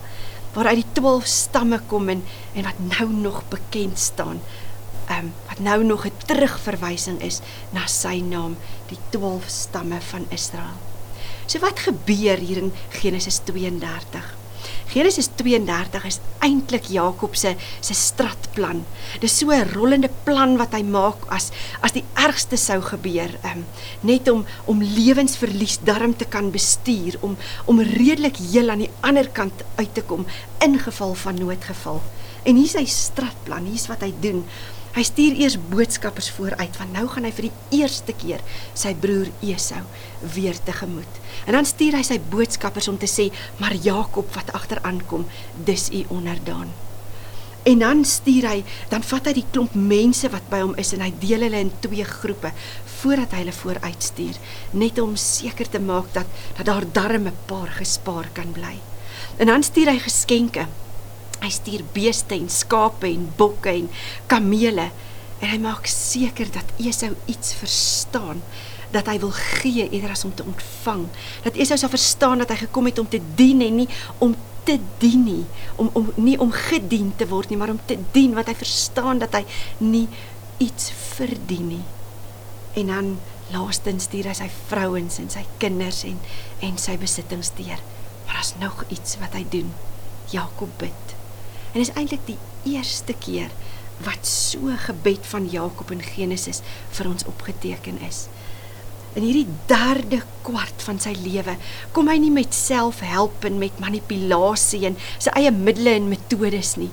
waaruit 0.58 0.82
die 0.82 0.94
12 0.98 1.26
stamme 1.30 1.78
kom 1.90 2.10
en 2.10 2.24
en 2.58 2.66
wat 2.66 2.80
nou 2.98 3.10
nog 3.14 3.44
bekend 3.54 4.00
staan. 4.00 4.42
Ehm 5.08 5.30
um, 5.30 5.34
wat 5.48 5.60
nou 5.60 5.84
nog 5.86 6.06
'n 6.06 6.26
terugverwysing 6.26 7.22
is 7.22 7.40
na 7.70 7.86
sy 7.88 8.20
naam, 8.26 8.58
die 8.90 8.98
12 9.10 9.46
stamme 9.48 10.02
van 10.02 10.26
Israel. 10.30 10.78
So 11.46 11.60
wat 11.60 11.80
gebeur 11.80 12.38
hier 12.38 12.58
in 12.58 12.74
Genesis 12.90 13.40
32? 13.44 14.36
Genesis 14.92 15.30
32 15.36 16.06
is 16.08 16.20
eintlik 16.40 16.90
Jakob 16.90 17.36
se 17.36 17.56
se 17.82 17.94
stratplan. 17.94 18.86
Dis 19.20 19.38
so 19.38 19.52
'n 19.52 19.70
rollende 19.74 20.10
plan 20.24 20.58
wat 20.58 20.74
hy 20.74 20.84
maak 20.84 21.28
as 21.30 21.52
as 21.82 21.92
die 21.92 22.06
ergste 22.16 22.58
sou 22.58 22.82
gebeur, 22.82 23.30
um, 23.44 23.66
net 24.02 24.30
om 24.30 24.46
om 24.66 24.82
lewensverlies 24.82 25.80
darm 25.84 26.16
te 26.16 26.26
kan 26.26 26.52
bestuur, 26.52 27.18
om 27.22 27.38
om 27.66 27.82
redelik 27.82 28.38
heel 28.38 28.70
aan 28.70 28.86
die 28.86 28.96
ander 29.02 29.30
kant 29.30 29.64
uit 29.76 29.94
te 29.94 30.02
kom 30.02 30.26
in 30.60 30.80
geval 30.80 31.14
van 31.16 31.36
noodgeval. 31.36 32.02
En 32.44 32.56
hier 32.56 32.66
is 32.66 32.72
sy 32.72 32.86
stratplan, 32.86 33.66
hier's 33.66 33.88
wat 33.88 34.02
hy 34.02 34.14
doen. 34.22 34.46
Hy 34.98 35.04
stuur 35.06 35.36
eers 35.38 35.56
boodskappers 35.70 36.32
vooruit 36.34 36.78
want 36.80 36.96
nou 36.96 37.04
gaan 37.12 37.28
hy 37.28 37.30
vir 37.38 37.46
die 37.46 37.82
eerste 37.84 38.16
keer 38.18 38.42
sy 38.74 38.96
broer 38.98 39.28
Esau 39.46 39.84
weer 40.34 40.58
tegemoet. 40.66 41.20
En 41.46 41.54
dan 41.54 41.68
stuur 41.70 42.00
hy 42.00 42.02
sy 42.08 42.18
boodskappers 42.32 42.88
om 42.90 42.98
te 42.98 43.06
sê: 43.06 43.28
"Maar 43.62 43.76
Jakob 43.76 44.34
wat 44.34 44.50
agteraankom, 44.58 45.28
dis 45.70 45.92
u 45.94 46.02
onderdaan." 46.10 46.74
En 47.70 47.80
dan 47.80 48.06
stuur 48.06 48.50
hy, 48.50 48.64
dan 48.90 49.04
vat 49.04 49.26
hy 49.28 49.34
die 49.34 49.46
klomp 49.52 49.76
mense 49.76 50.30
wat 50.34 50.50
by 50.50 50.64
hom 50.64 50.74
is 50.82 50.94
en 50.94 51.06
hy 51.06 51.12
deel 51.20 51.46
hulle 51.46 51.62
in 51.68 51.72
twee 51.80 52.04
groepe 52.04 52.52
voordat 52.98 53.32
hy 53.32 53.44
hulle 53.44 53.54
vooruitstuur, 53.54 54.36
net 54.72 55.00
om 55.00 55.16
seker 55.16 55.70
te 55.70 55.80
maak 55.80 56.10
dat 56.14 56.26
dat 56.58 56.66
daar 56.66 56.86
darm 56.92 57.28
'n 57.28 57.38
paar 57.46 57.70
gespaar 57.70 58.30
kan 58.34 58.52
bly. 58.52 58.80
En 59.38 59.46
dan 59.46 59.64
stuur 59.64 59.92
hy 59.92 60.00
geskenke 60.00 60.66
Hy 61.48 61.54
stuur 61.56 61.86
beeste 61.96 62.36
en 62.36 62.50
skape 62.52 63.08
en 63.08 63.30
bokke 63.40 63.72
en 63.72 63.86
kamele 64.28 64.90
en 65.38 65.48
hy 65.48 65.60
maak 65.64 65.88
seker 65.88 66.50
dat 66.52 66.74
Esau 66.82 67.14
iets 67.32 67.54
verstaan 67.56 68.42
dat 68.92 69.08
hy 69.08 69.18
wil 69.22 69.32
gee 69.36 69.86
eerder 69.86 70.12
as 70.12 70.26
om 70.28 70.34
te 70.36 70.44
ontvang. 70.44 71.06
Dat 71.46 71.56
Esau 71.60 71.78
sal 71.80 71.92
verstaan 71.92 72.44
dat 72.44 72.52
hy 72.52 72.62
gekom 72.66 72.88
het 72.90 73.00
om 73.00 73.08
te 73.08 73.22
dien 73.40 73.62
en 73.64 73.82
nie 73.84 73.88
om 74.24 74.36
te 74.68 74.76
dien 75.00 75.24
nie, 75.24 75.44
om 75.80 75.90
om 75.96 76.10
nie 76.20 76.36
om 76.44 76.52
gedien 76.52 77.14
te 77.16 77.28
word 77.28 77.52
nie, 77.52 77.60
maar 77.60 77.72
om 77.72 77.80
te 77.88 77.96
dien 78.12 78.36
wat 78.36 78.50
hy 78.52 78.56
verstaan 78.60 79.22
dat 79.24 79.36
hy 79.40 79.44
nie 79.80 80.08
iets 80.64 80.92
verdien 81.16 81.70
nie. 81.78 81.86
En 82.80 82.92
dan 82.92 83.14
laastens 83.54 84.10
stuur 84.10 84.28
hy 84.28 84.36
sy 84.36 84.50
vrouens 84.68 85.22
en 85.24 85.32
sy 85.32 85.46
kinders 85.62 86.04
en 86.10 86.20
en 86.68 86.76
sy 86.82 86.98
besittings 87.00 87.54
deur. 87.60 87.80
Maar 88.26 88.42
daar's 88.42 88.58
nog 88.60 88.84
iets 88.92 89.16
wat 89.24 89.40
hy 89.40 89.46
doen. 89.52 89.72
Jakob 90.34 90.74
bid. 90.82 91.17
En 91.78 91.84
dis 91.84 91.94
eintlik 91.94 92.24
die 92.26 92.40
eerste 92.74 93.14
keer 93.22 93.52
wat 94.02 94.26
so 94.26 94.74
gebed 94.82 95.28
van 95.30 95.44
Jakob 95.46 95.92
in 95.94 96.02
Genesis 96.02 96.64
vir 96.98 97.06
ons 97.06 97.26
opgeteken 97.30 98.00
is. 98.02 98.24
In 99.14 99.22
hierdie 99.22 99.46
derde 99.70 100.24
kwart 100.42 100.82
van 100.88 100.98
sy 100.98 101.14
lewe 101.22 101.54
kom 101.94 102.10
hy 102.10 102.16
nie 102.24 102.34
met 102.34 102.58
selfhelp 102.58 103.46
en 103.46 103.62
met 103.62 103.78
manipulasie 103.78 104.88
en 104.90 104.98
sy 105.20 105.36
eie 105.38 105.54
middele 105.54 105.94
en 106.00 106.10
metodes 106.10 106.74
nie, 106.82 106.90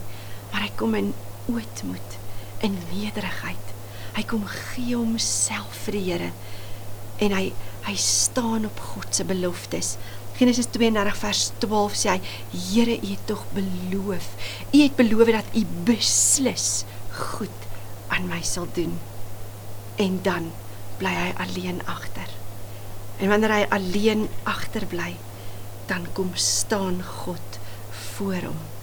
maar 0.53 0.67
hy 0.67 0.71
kom 0.77 1.01
in 1.01 1.15
ootmoed, 1.49 2.19
in 2.61 2.77
nederigheid. 2.93 3.73
Hy 4.21 4.27
kom 4.29 4.45
gee 4.53 4.93
homself 4.93 5.87
vir 5.87 5.97
die 5.97 6.05
Here 6.11 6.33
en 7.25 7.33
hy 7.33 7.47
hy 7.89 7.97
staan 8.01 8.69
op 8.69 8.85
God 8.93 9.17
se 9.17 9.25
beloftes. 9.29 9.95
Genesis 10.35 10.67
32 10.75 11.17
vers 11.17 11.51
12 11.63 11.95
sê 11.95 12.15
hy: 12.15 12.21
"Here, 12.51 12.97
U 12.99 13.11
het 13.11 13.27
tog 13.27 13.45
beloof. 13.55 14.27
U 14.73 14.83
het 14.83 14.97
beloof 14.97 15.31
dat 15.31 15.55
U 15.55 15.63
beslis 15.87 16.85
goed 17.11 17.59
aan 18.09 18.29
my 18.29 18.43
sal 18.43 18.67
doen." 18.75 18.99
En 19.97 20.19
dan 20.23 20.51
bly 20.99 21.15
hy 21.15 21.31
alleen 21.39 21.83
agter. 21.87 22.29
En 23.19 23.29
wanneer 23.29 23.53
hy 23.53 23.65
alleen 23.71 24.29
agterbly, 24.43 25.15
dan 25.87 26.07
kom 26.13 26.31
staan 26.35 27.03
God 27.03 27.61
voor 28.17 28.43
hom 28.51 28.74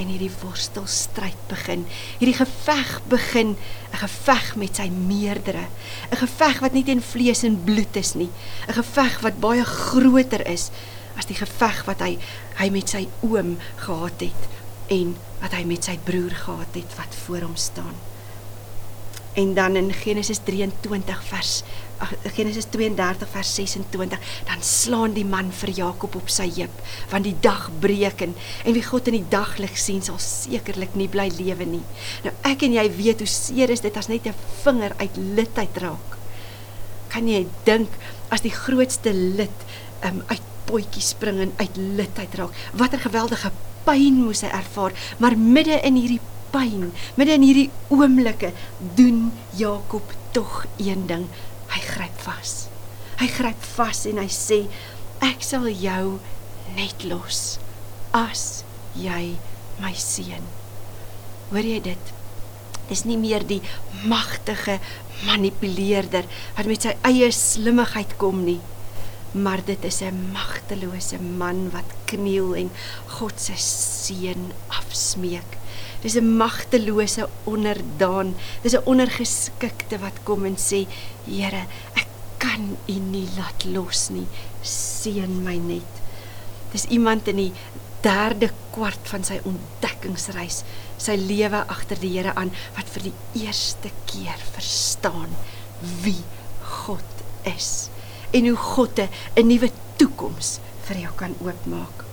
en 0.00 0.08
hierdie 0.08 0.32
worstelstryd 0.42 1.38
begin. 1.50 1.84
Hierdie 2.18 2.38
geveg 2.38 3.00
begin, 3.08 3.56
'n 3.92 4.00
geveg 4.04 4.56
met 4.56 4.76
sy 4.76 4.88
meerdere, 4.88 5.68
'n 6.10 6.16
geveg 6.16 6.60
wat 6.60 6.72
nie 6.72 6.84
teen 6.84 7.02
vlees 7.02 7.42
en 7.44 7.64
bloed 7.64 7.96
is 7.96 8.14
nie, 8.14 8.30
'n 8.68 8.72
geveg 8.72 9.20
wat 9.20 9.40
baie 9.40 9.64
groter 9.64 10.46
is 10.46 10.70
as 11.16 11.26
die 11.26 11.36
geveg 11.36 11.84
wat 11.84 12.00
hy 12.00 12.18
hy 12.60 12.70
met 12.70 12.88
sy 12.88 13.08
oom 13.20 13.58
gehad 13.76 14.20
het 14.20 14.42
en 14.88 15.16
wat 15.40 15.52
hy 15.52 15.64
met 15.64 15.84
sy 15.84 15.98
broer 16.04 16.34
gehad 16.34 16.74
het 16.74 16.96
wat 16.96 17.14
voor 17.24 17.40
hom 17.40 17.56
staan. 17.56 17.94
En 19.34 19.54
dan 19.54 19.76
in 19.76 19.92
Genesis 19.92 20.40
23 20.44 21.22
vers 21.24 21.62
Genesis 22.34 22.64
32 22.70 23.28
vers 23.28 23.54
26 23.54 24.18
dan 24.48 24.62
slaan 24.64 25.12
die 25.12 25.24
man 25.24 25.50
vir 25.52 25.72
Jakob 25.76 26.14
op 26.16 26.30
sy 26.32 26.46
heup 26.56 26.78
want 27.12 27.26
die 27.28 27.36
dag 27.44 27.68
breek 27.82 28.22
en 28.24 28.32
en 28.64 28.76
wie 28.76 28.84
God 28.84 29.10
in 29.10 29.18
die 29.18 29.32
daglig 29.32 29.76
sien 29.78 30.00
sal 30.04 30.18
sekerlik 30.22 30.96
nie 30.96 31.10
bly 31.12 31.28
lewe 31.36 31.66
nie. 31.68 31.82
Nou 32.24 32.32
ek 32.48 32.64
en 32.66 32.78
jy 32.78 32.86
weet 32.96 33.24
hoe 33.24 33.28
seer 33.30 33.72
is 33.74 33.84
dit 33.84 33.96
as 33.96 34.08
net 34.08 34.26
'n 34.26 34.34
vinger 34.64 34.96
uit 34.96 35.16
lid 35.36 35.58
uit 35.58 35.82
raak. 35.84 36.16
Kan 37.12 37.28
jy 37.28 37.46
dink 37.64 37.90
as 38.30 38.40
die 38.40 38.54
grootste 38.54 39.12
lid 39.12 39.56
um, 40.04 40.22
uit 40.26 40.42
potjie 40.70 41.02
spring 41.02 41.40
en 41.40 41.52
uit 41.56 41.76
lid 41.76 42.18
uit 42.18 42.34
raak. 42.34 42.54
Watter 42.72 43.00
geweldige 43.02 43.50
pyn 43.84 44.22
moes 44.24 44.42
hy 44.44 44.50
ervaar, 44.54 44.92
maar 45.18 45.36
midde 45.36 45.80
in 45.82 45.96
hierdie 45.98 46.20
pyn, 46.54 46.90
midde 47.16 47.36
in 47.36 47.46
hierdie 47.46 47.70
oomblikke 47.92 48.52
doen 48.98 49.30
Jakob 49.58 50.14
tog 50.36 50.64
een 50.78 51.06
ding. 51.10 51.26
Hy 51.70 51.82
gryp 51.86 52.24
vas. 52.26 52.54
Hy 53.20 53.28
gryp 53.30 53.66
vas 53.76 54.04
en 54.10 54.22
hy 54.22 54.28
sê 54.32 54.62
ek 55.24 55.44
sal 55.44 55.68
jou 55.68 56.18
net 56.76 57.04
los 57.04 57.58
as 58.16 58.64
jy 58.98 59.36
my 59.80 59.92
seën. 59.94 60.42
Hoor 61.50 61.66
jy 61.66 61.78
dit? 61.84 62.12
Dis 62.90 63.04
nie 63.06 63.18
meer 63.20 63.44
die 63.46 63.60
magtige 64.08 64.80
manipuleerder 65.28 66.26
wat 66.56 66.66
met 66.66 66.86
sy 66.86 66.96
eie 67.06 67.30
slimmigheid 67.34 68.16
kom 68.18 68.44
nie 68.46 68.60
maar 69.32 69.60
dit 69.64 69.84
is 69.84 70.00
'n 70.02 70.30
magtelose 70.32 71.18
man 71.20 71.70
wat 71.70 71.86
kniel 72.04 72.54
en 72.54 72.70
God 73.06 73.40
se 73.40 73.54
seën 73.56 74.52
afsmeek. 74.66 75.59
Dis 76.02 76.16
'n 76.16 76.36
magtelose 76.36 77.28
onderdaan. 77.44 78.34
Dis 78.62 78.74
'n 78.74 78.84
ondergeskikte 78.84 79.98
wat 79.98 80.22
kom 80.24 80.44
en 80.44 80.56
sê, 80.56 80.86
Here, 81.26 81.66
ek 81.94 82.08
kan 82.38 82.76
U 82.88 82.92
nie 82.92 83.28
laat 83.36 83.64
los 83.64 84.08
nie. 84.08 84.26
Seën 84.62 85.42
my 85.44 85.56
net. 85.56 85.92
Dis 86.72 86.84
iemand 86.84 87.28
in 87.28 87.36
die 87.36 87.52
derde 88.00 88.50
kwart 88.70 89.08
van 89.08 89.24
sy 89.24 89.40
ontdekkingsreis, 89.44 90.62
sy 90.96 91.16
lewe 91.16 91.64
agter 91.66 91.98
die 92.00 92.16
Here 92.16 92.34
aan 92.34 92.52
wat 92.76 92.88
vir 92.88 93.02
die 93.02 93.44
eerste 93.44 93.90
keer 94.06 94.40
verstaan 94.54 95.36
wie 96.02 96.22
God 96.60 97.24
is 97.44 97.90
en 98.30 98.46
hoe 98.46 98.56
God 98.56 98.98
'n 99.36 99.46
nuwe 99.46 99.70
toekoms 99.96 100.60
vir 100.86 100.96
jou 100.96 101.12
kan 101.16 101.34
oopmaak 101.40 102.09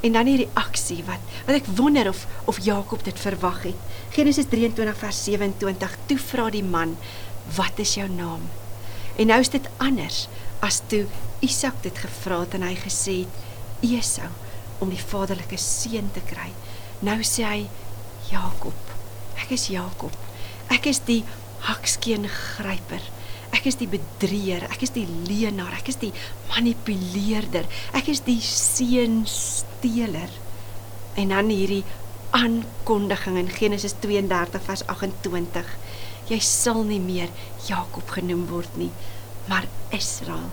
en 0.00 0.12
dan 0.16 0.28
hierdie 0.30 0.48
aksie 0.58 1.02
wat 1.08 1.22
wat 1.46 1.56
ek 1.58 1.68
wonder 1.76 2.08
of 2.08 2.26
of 2.50 2.60
Jakob 2.64 3.04
dit 3.04 3.18
verwag 3.20 3.62
het. 3.68 3.88
Genesis 4.14 4.48
23 4.50 4.96
vers 4.96 5.24
27. 5.24 5.96
Toe 6.06 6.18
vra 6.18 6.50
die 6.50 6.64
man: 6.64 6.96
"Wat 7.56 7.78
is 7.78 7.94
jou 7.94 8.08
naam?" 8.08 8.48
En 9.16 9.26
nou 9.26 9.40
is 9.40 9.52
dit 9.52 9.68
anders 9.76 10.28
as 10.60 10.80
toe 10.86 11.06
Isak 11.40 11.82
dit 11.82 11.98
gevra 11.98 12.40
het 12.40 12.54
en 12.54 12.62
hy 12.62 12.74
gesê 12.76 13.24
het 13.24 13.48
Esau 13.80 14.28
om 14.80 14.88
die 14.92 15.00
vaderlike 15.00 15.56
seun 15.56 16.10
te 16.12 16.20
kry. 16.24 16.50
Nou 17.00 17.20
sê 17.24 17.44
hy 17.44 17.60
Jakob. 18.30 18.76
Ek 19.40 19.52
is 19.56 19.68
Jakob. 19.72 20.16
Ek 20.72 20.86
is 20.86 21.00
die 21.04 21.22
hakskeen 21.66 22.28
gryper. 22.28 23.02
Ek 23.50 23.66
is 23.66 23.76
die 23.80 23.88
bedrieger, 23.90 24.64
ek 24.70 24.84
is 24.86 24.94
die 24.94 25.06
leenaar, 25.26 25.74
ek 25.80 25.90
is 25.90 25.98
die 26.00 26.12
manipuleerder, 26.48 27.66
ek 27.98 28.08
is 28.12 28.22
die 28.26 28.40
seun 28.44 29.24
steeler. 29.26 30.30
En 31.18 31.34
dan 31.34 31.50
hierdie 31.50 31.84
aankondiging 32.30 33.38
in 33.40 33.50
Genesis 33.50 33.96
32 34.00 34.62
vers 34.62 34.84
28. 34.86 35.76
Jy 36.30 36.38
sal 36.46 36.84
nie 36.86 37.00
meer 37.02 37.30
Jakob 37.66 38.10
genoem 38.14 38.46
word 38.50 38.76
nie, 38.78 38.92
maar 39.50 39.66
Israel, 39.94 40.50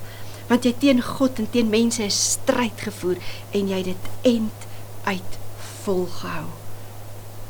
want 0.49 0.65
jy 0.65 0.73
teen 0.81 1.03
God 1.05 1.37
en 1.41 1.49
teen 1.53 1.69
mense 1.69 2.01
'n 2.03 2.11
stryd 2.11 2.81
gevoer 2.81 3.17
en 3.53 3.69
jy 3.69 3.83
dit 3.83 4.03
end 4.23 4.65
uit 5.05 5.37
volgehou. 5.83 6.47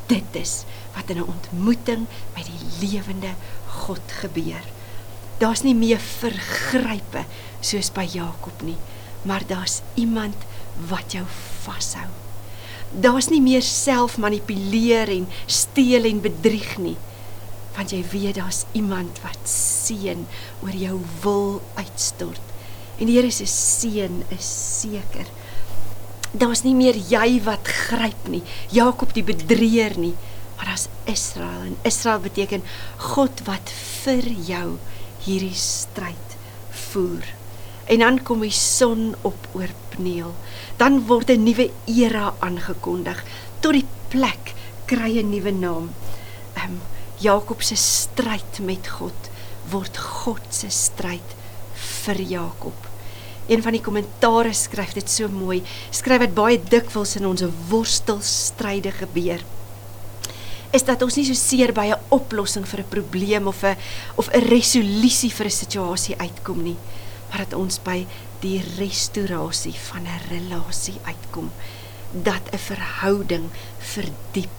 Dit 0.08 0.36
is 0.36 0.64
wat 0.94 1.10
in 1.10 1.18
'n 1.18 1.32
ontmoeting 1.34 2.06
met 2.36 2.46
die 2.46 2.62
lewende 2.80 3.32
God 3.66 4.04
gebeur. 4.20 4.64
Daar's 5.38 5.62
nie 5.62 5.74
meer 5.78 6.00
vergrype 6.02 7.22
soos 7.62 7.92
by 7.94 8.02
Jakob 8.10 8.62
nie, 8.66 8.78
maar 9.22 9.44
daar's 9.46 9.80
iemand 9.94 10.46
wat 10.90 11.14
jou 11.14 11.24
vashou. 11.62 12.08
Daar's 12.90 13.28
nie 13.30 13.42
meer 13.44 13.62
self 13.62 14.16
manipuleer 14.18 15.10
en 15.12 15.28
steel 15.46 16.08
en 16.08 16.22
bedrieg 16.24 16.78
nie, 16.82 16.96
want 17.76 17.92
jy 17.94 18.00
weet 18.10 18.38
daar's 18.40 18.64
iemand 18.78 19.20
wat 19.22 19.38
seën 19.50 20.24
oor 20.64 20.74
jou 20.74 20.98
wil 21.22 21.60
uitstort. 21.78 22.42
En 22.98 23.06
die 23.06 23.14
Here 23.14 23.30
se 23.30 23.46
seën 23.46 24.24
is 24.34 24.48
seker. 24.80 25.28
Daar's 26.32 26.64
nie 26.66 26.74
meer 26.74 26.98
jy 26.98 27.38
wat 27.46 27.68
gryp 27.86 28.26
nie, 28.28 28.42
Jakob 28.74 29.14
die 29.14 29.24
bedrieger 29.24 29.94
nie, 30.00 30.16
maar 30.56 30.72
daar's 30.72 30.88
Israel 31.06 31.68
en 31.68 31.78
Israel 31.86 32.24
beteken 32.26 32.66
God 33.14 33.46
wat 33.46 33.70
vir 34.02 34.26
jou 34.48 34.78
hierdie 35.24 35.54
stryd 35.54 36.36
voer. 36.90 37.24
En 37.88 37.98
dan 38.04 38.22
kom 38.22 38.44
die 38.44 38.52
son 38.52 39.14
op 39.22 39.48
oor 39.56 39.72
Pneel. 39.94 40.34
Dan 40.76 41.06
word 41.06 41.30
'n 41.30 41.42
nuwe 41.42 41.70
era 41.86 42.34
aangekondig. 42.38 43.24
Tot 43.60 43.72
die 43.72 43.86
plek 44.08 44.54
kry 44.86 45.18
'n 45.18 45.30
nuwe 45.30 45.52
naam. 45.52 45.90
Ehm 46.54 46.70
um, 46.70 46.80
Jakob 47.18 47.62
se 47.62 47.74
stryd 47.74 48.60
met 48.60 48.88
God 48.88 49.30
word 49.70 49.96
God 49.98 50.44
se 50.50 50.70
stryd 50.70 51.34
vir 51.74 52.20
Jakob. 52.20 52.86
Een 53.48 53.62
van 53.62 53.72
die 53.72 53.82
kommentaare 53.82 54.52
skryf 54.52 54.92
dit 54.92 55.10
so 55.10 55.28
mooi. 55.28 55.62
Skryf 55.90 56.20
dit 56.20 56.34
baie 56.34 56.62
dikwels 56.62 57.16
in 57.16 57.26
ons 57.26 57.44
worstelstryde 57.68 58.92
gebeur 58.92 59.42
is 60.70 60.84
dat 60.84 61.02
ons 61.02 61.16
nie 61.16 61.24
so 61.24 61.34
seer 61.34 61.72
by 61.72 61.86
'n 61.92 62.00
oplossing 62.08 62.66
vir 62.66 62.80
'n 62.80 62.88
probleem 62.88 63.46
of 63.46 63.62
'n 63.64 63.76
of 64.16 64.28
'n 64.28 64.48
resolusie 64.48 65.30
vir 65.30 65.46
'n 65.46 65.60
situasie 65.64 66.16
uitkom 66.18 66.62
nie, 66.62 66.76
maar 67.28 67.38
dat 67.38 67.54
ons 67.54 67.78
by 67.78 68.06
die 68.40 68.62
restaurasie 68.78 69.74
van 69.74 70.06
'n 70.06 70.20
relasie 70.28 71.00
uitkom, 71.04 71.50
dat 72.12 72.42
'n 72.52 72.58
verhouding 72.58 73.50
verdiep 73.78 74.58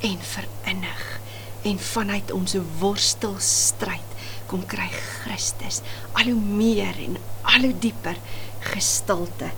en 0.00 0.18
verinnig 0.20 1.20
en 1.62 1.78
vanuit 1.78 2.32
ons 2.32 2.56
worstelstryd 2.78 4.08
kom 4.46 4.66
kry 4.66 4.88
Christus 4.90 5.80
al 6.12 6.24
hoe 6.24 6.40
meer 6.40 6.96
en 6.98 7.16
al 7.42 7.68
hoe 7.68 7.78
dieper 7.78 8.16
gestalte 8.60 9.50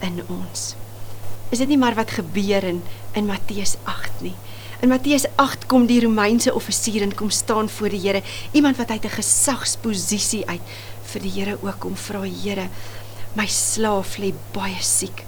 in 0.00 0.22
ons. 0.28 0.74
Is 1.52 1.60
dit 1.60 1.68
nie 1.68 1.78
maar 1.78 1.94
wat 1.94 2.10
gebeur 2.10 2.64
in 2.64 2.82
in 3.12 3.26
Matteus 3.28 3.76
8 3.84 4.24
nie? 4.24 4.34
In 4.82 4.90
Matteus 4.90 5.28
8 5.38 5.68
kom 5.70 5.84
die 5.86 6.00
Romeinse 6.02 6.50
offisier 6.58 7.04
en 7.04 7.12
kom 7.14 7.28
staan 7.30 7.68
voor 7.70 7.92
die 7.94 8.00
Here, 8.02 8.22
iemand 8.50 8.76
wat 8.76 8.90
uit 8.90 9.04
'n 9.04 9.14
gesagsposisie 9.14 10.42
uit 10.46 10.60
vir 11.12 11.20
die 11.22 11.30
Here 11.30 11.58
ook 11.62 11.78
kom 11.78 11.94
vra, 11.96 12.22
Here, 12.22 12.66
my 13.36 13.46
slaaf 13.46 14.18
lê 14.18 14.34
baie 14.52 14.82
siek. 14.82 15.22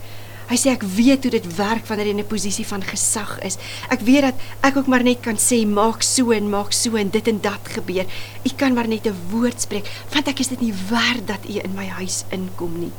Hy 0.48 0.56
sê 0.56 0.70
ek 0.72 0.82
weet 0.82 1.22
hoe 1.22 1.30
dit 1.30 1.56
werk 1.56 1.86
wanneer 1.86 2.06
jy 2.06 2.12
in 2.12 2.18
'n 2.18 2.26
posisie 2.26 2.66
van 2.66 2.82
gesag 2.82 3.38
is. 3.44 3.56
Ek 3.90 4.00
weet 4.00 4.22
dat 4.22 4.34
ek 4.62 4.76
ook 4.76 4.86
maar 4.86 5.04
net 5.04 5.20
kan 5.20 5.36
sê 5.36 5.64
maak 5.66 6.02
so 6.02 6.32
en 6.32 6.50
maak 6.50 6.72
so 6.72 6.96
en 6.96 7.10
dit 7.10 7.28
en 7.28 7.40
dat 7.40 7.62
gebeur. 7.62 8.06
U 8.44 8.50
kan 8.56 8.74
maar 8.74 8.88
net 8.88 9.06
'n 9.06 9.14
woord 9.30 9.60
spreek, 9.60 9.86
want 10.10 10.28
ek 10.28 10.40
is 10.40 10.48
dit 10.48 10.60
nie 10.60 10.74
werd 10.90 11.26
dat 11.26 11.48
u 11.48 11.60
in 11.62 11.74
my 11.74 11.86
huis 11.86 12.24
inkom 12.30 12.80
nie. 12.80 12.92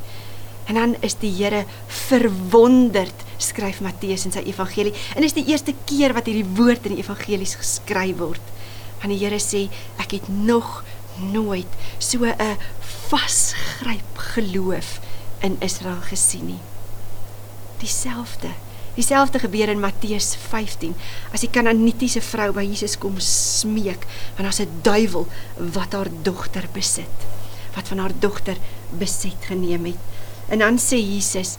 En 0.68 0.74
dan 0.74 0.96
is 1.02 1.14
die 1.14 1.34
Here 1.36 1.66
verwonderd, 1.86 3.25
skryf 3.38 3.80
Matteus 3.80 4.24
in 4.24 4.32
sy 4.32 4.42
evangelie. 4.46 4.94
En 5.14 5.22
dit 5.22 5.30
is 5.30 5.36
die 5.36 5.46
eerste 5.52 5.74
keer 5.84 6.14
wat 6.16 6.26
hierdie 6.26 6.56
woord 6.56 6.86
in 6.86 6.96
die 6.96 7.02
evangelies 7.04 7.56
geskryf 7.60 8.16
word. 8.18 8.52
Want 9.00 9.12
die 9.12 9.20
Here 9.20 9.40
sê, 9.42 9.66
ek 10.02 10.16
het 10.18 10.28
nog 10.28 10.84
nooit 11.32 11.68
so 11.98 12.24
'n 12.24 12.56
vasgryp 13.08 14.18
geloof 14.34 15.00
in 15.40 15.56
Israel 15.60 16.00
gesien 16.02 16.46
nie. 16.46 16.62
Dieselfde 17.78 18.50
Dieselfde 18.96 19.38
gebeur 19.38 19.68
in 19.68 19.80
Matteus 19.80 20.30
15. 20.48 20.94
As 21.36 21.42
die 21.44 21.50
Kanaanitiese 21.52 22.22
vrou 22.24 22.48
by 22.56 22.62
Jesus 22.64 22.94
kom 22.96 23.18
smeek, 23.20 24.06
want 24.36 24.48
daar's 24.48 24.60
'n 24.64 24.80
duiwel 24.82 25.28
wat 25.56 25.92
haar 25.92 26.08
dogter 26.22 26.64
besit, 26.72 27.26
wat 27.74 27.88
van 27.88 27.98
haar 27.98 28.14
dogter 28.18 28.56
beset 28.98 29.36
geneem 29.44 29.84
het. 29.84 30.00
En 30.48 30.58
dan 30.58 30.78
sê 30.78 30.96
Jesus, 30.96 31.56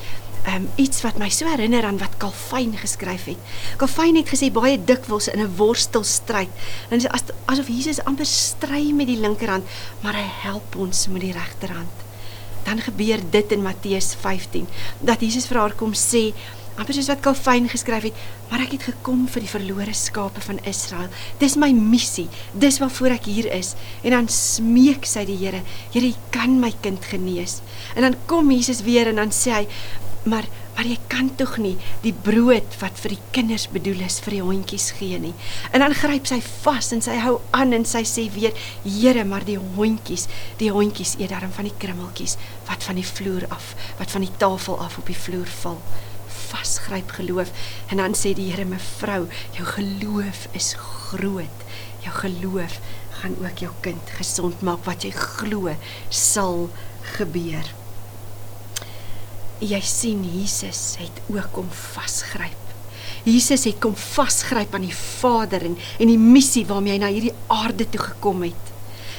um, 0.47 0.67
iets 0.79 1.01
wat 1.05 1.19
my 1.21 1.29
so 1.33 1.47
herinner 1.49 1.85
aan 1.85 1.99
wat 2.01 2.17
Calvin 2.21 2.73
geskryf 2.77 3.27
het. 3.31 3.53
Calvin 3.81 4.19
het 4.19 4.31
gesê 4.31 4.49
baie 4.53 4.79
dikwels 4.79 5.27
in 5.31 5.41
'n 5.43 5.55
worstelstryd, 5.57 6.49
dan 6.89 6.99
is 6.99 7.07
as, 7.07 7.23
asof 7.45 7.67
Jesus 7.67 8.03
amper 8.03 8.25
stry 8.25 8.91
met 8.91 9.07
die 9.07 9.19
linkerhand, 9.19 9.65
maar 10.01 10.15
hy 10.15 10.27
help 10.47 10.75
ons 10.75 11.07
met 11.07 11.21
die 11.21 11.33
regterhand. 11.33 12.05
Dan 12.63 12.81
gebeur 12.81 13.19
dit 13.31 13.51
in 13.51 13.61
Matteus 13.61 14.15
15 14.15 14.67
dat 14.99 15.21
Jesus 15.21 15.45
vir 15.45 15.57
haar 15.57 15.75
kom 15.75 15.93
sê, 15.93 16.33
amper 16.77 16.93
soos 16.93 17.07
wat 17.07 17.23
Calvin 17.25 17.69
geskryf 17.69 18.03
het, 18.03 18.13
maar 18.49 18.61
ek 18.61 18.71
het 18.71 18.83
gekom 18.83 19.27
vir 19.27 19.41
die 19.41 19.49
verlore 19.49 19.93
skape 19.93 20.41
van 20.41 20.59
Israel. 20.63 21.09
Dis 21.39 21.55
my 21.55 21.71
missie. 21.71 22.27
Dis 22.53 22.77
waarvoor 22.79 23.17
ek 23.17 23.25
hier 23.25 23.51
is. 23.51 23.75
En 24.03 24.11
dan 24.11 24.27
smeek 24.27 25.05
sy 25.05 25.25
die 25.25 25.37
Here, 25.37 25.63
Here, 25.91 26.05
U 26.05 26.13
kan 26.29 26.59
my 26.59 26.71
kind 26.81 27.03
genees. 27.03 27.61
En 27.95 28.01
dan 28.01 28.15
kom 28.25 28.51
Jesus 28.51 28.83
weer 28.85 29.07
en 29.07 29.15
dan 29.15 29.31
sê 29.31 29.51
hy, 29.51 29.65
maar 30.23 30.47
maar 30.77 30.85
jy 30.85 30.97
kan 31.09 31.31
tog 31.33 31.55
nie 31.57 31.73
die 32.03 32.13
brood 32.13 32.75
wat 32.77 32.99
vir 33.01 33.15
die 33.15 33.23
kinders 33.33 33.63
bedoel 33.73 34.03
is 34.05 34.19
vir 34.21 34.35
die 34.35 34.43
hondjies 34.45 34.91
gee 34.99 35.17
nie. 35.17 35.33
En 35.73 35.81
dan 35.81 35.95
gryp 35.97 36.27
sy 36.29 36.37
vas 36.61 36.91
en 36.93 37.01
sy 37.01 37.15
hou 37.23 37.39
aan 37.57 37.73
en 37.73 37.85
sy 37.89 38.03
sê 38.05 38.27
weer: 38.35 38.53
"Here, 38.85 39.23
maar 39.25 39.45
die 39.45 39.57
hondjies, 39.57 40.27
die 40.59 40.69
hondjies 40.69 41.15
eet 41.17 41.33
darm 41.33 41.51
van 41.51 41.65
die 41.65 41.73
krummeltjies 41.81 42.37
wat 42.67 42.85
van 42.85 43.01
die 43.01 43.07
vloer 43.07 43.47
af, 43.49 43.73
wat 43.97 44.13
van 44.13 44.21
die 44.21 44.37
tafel 44.37 44.77
af 44.77 44.99
op 45.01 45.09
die 45.09 45.17
vloer 45.17 45.49
val." 45.63 45.81
Vasgryp 46.47 47.09
geloof 47.11 47.49
en 47.89 47.97
dan 47.97 48.13
sê 48.13 48.35
die 48.37 48.51
Here: 48.51 48.65
"Mevrou, 48.65 49.25
jou 49.57 49.65
geloof 49.65 50.47
is 50.53 50.75
groot. 50.77 51.65
Jou 52.05 52.13
geloof 52.13 52.79
gaan 53.17 53.35
ook 53.41 53.57
jou 53.57 53.73
kind 53.81 54.13
gesond 54.19 54.61
maak 54.61 54.85
wat 54.85 55.01
jy 55.03 55.11
glo 55.11 55.73
sal 56.09 56.69
gebeur." 57.17 57.86
Jy 59.63 59.79
sien 59.81 60.21
Jesus 60.21 60.95
het 61.01 61.21
ook 61.33 61.51
kom 61.55 61.67
vasgryp. 61.73 62.63
Jesus 63.27 63.65
het 63.67 63.79
kom 63.83 63.95
vasgryp 63.97 64.75
aan 64.77 64.85
die 64.85 64.95
Vader 64.95 65.65
en 65.65 65.77
en 65.97 66.09
die 66.11 66.21
missie 66.21 66.65
waarmee 66.67 66.95
hy 66.95 67.01
na 67.01 67.11
hierdie 67.11 67.35
aarde 67.51 67.87
toe 67.89 68.01
gekom 68.11 68.45
het. 68.45 68.73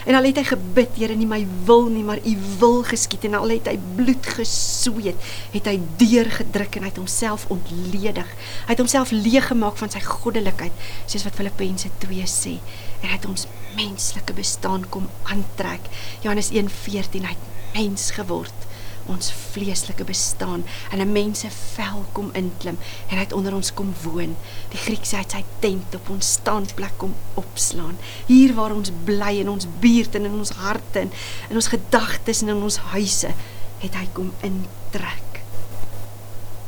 En 0.09 0.17
al 0.17 0.25
het 0.25 0.39
hy 0.41 0.45
gebid, 0.49 0.95
Here, 0.97 1.17
nie 1.19 1.27
my 1.29 1.43
wil 1.69 1.91
nie, 1.93 2.05
maar 2.07 2.21
u 2.25 2.33
wil 2.61 2.79
geskied 2.89 3.27
en 3.29 3.35
al 3.37 3.51
het 3.53 3.67
hy 3.69 3.75
bloed 3.99 4.29
gesweet, 4.39 5.27
het 5.53 5.69
hy 5.69 5.75
deurgedruk 6.01 6.79
en 6.79 6.87
hy 6.87 6.93
het 6.93 7.01
homself 7.03 7.45
ontledig. 7.53 8.31
Hy 8.65 8.73
het 8.73 8.81
homself 8.81 9.13
leeg 9.13 9.51
gemaak 9.51 9.77
van 9.77 9.93
sy 9.93 10.01
goddelikheid, 10.07 10.87
soos 11.05 11.27
wat 11.27 11.37
Filippense 11.37 11.91
2 12.07 12.31
sê, 12.31 12.55
en 13.03 13.11
hy 13.11 13.19
het 13.19 13.29
ons 13.29 13.45
menslike 13.77 14.39
bestaan 14.39 14.89
kom 14.95 15.11
aantrek. 15.29 15.91
Johannes 16.23 16.55
1:14 16.57 17.29
hy 17.29 17.35
het 17.35 17.77
mens 17.77 18.09
geword 18.17 18.68
ons 19.09 19.33
vleeslike 19.53 20.05
bestaan 20.05 20.65
en 20.93 21.01
'n 21.01 21.13
mens 21.13 21.41
se 21.41 21.51
vel 21.51 22.05
kom 22.13 22.31
inklim 22.33 22.79
en 23.09 23.17
hy 23.17 23.23
het 23.23 23.33
onder 23.33 23.55
ons 23.55 23.73
kom 23.75 23.95
woon. 24.03 24.37
Die 24.71 24.79
Griek 24.79 25.05
sê 25.05 25.17
hy 25.17 25.23
het 25.23 25.33
sy 25.33 25.45
tent 25.61 25.95
op 25.95 26.11
ons 26.11 26.33
standplek 26.33 26.99
kom 26.99 27.15
opslaan. 27.35 27.97
Hier 28.27 28.55
waar 28.55 28.75
ons 28.75 28.91
bly 29.05 29.39
in 29.41 29.49
ons 29.49 29.67
buurt 29.81 30.15
en 30.15 30.25
in 30.25 30.39
ons 30.39 30.51
harte 30.51 30.99
en 30.99 31.13
in 31.51 31.57
ons 31.57 31.69
gedagtes 31.69 32.43
en 32.43 32.49
in 32.49 32.63
ons 32.63 32.77
huise 32.77 33.35
het 33.79 33.95
hy 33.95 34.09
kom 34.13 34.33
intrek. 34.43 35.43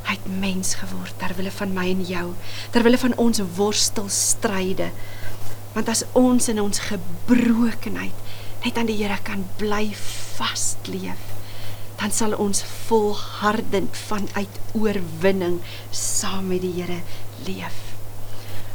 Hy 0.06 0.16
het 0.16 0.28
mens 0.40 0.74
geword 0.74 1.18
ter 1.18 1.34
wille 1.38 1.52
van 1.54 1.74
my 1.74 1.86
en 1.90 2.04
jou, 2.04 2.26
ter 2.70 2.82
wille 2.82 2.98
van 2.98 3.16
ons 3.16 3.42
worstelstryde. 3.56 4.90
Want 5.74 5.88
as 5.88 6.04
ons 6.18 6.48
in 6.50 6.60
ons 6.60 6.82
gebrokenheid 6.90 8.14
net 8.64 8.76
aan 8.76 8.90
die 8.90 8.98
Here 8.98 9.18
kan 9.24 9.46
bly 9.60 9.92
vasleef, 10.36 11.29
dan 12.00 12.12
sal 12.14 12.34
ons 12.40 12.62
volhardend 12.88 13.96
vanuit 14.08 14.60
oorwinning 14.72 15.60
saam 15.92 16.48
met 16.48 16.64
die 16.64 16.72
Here 16.80 17.00
leef. 17.44 17.76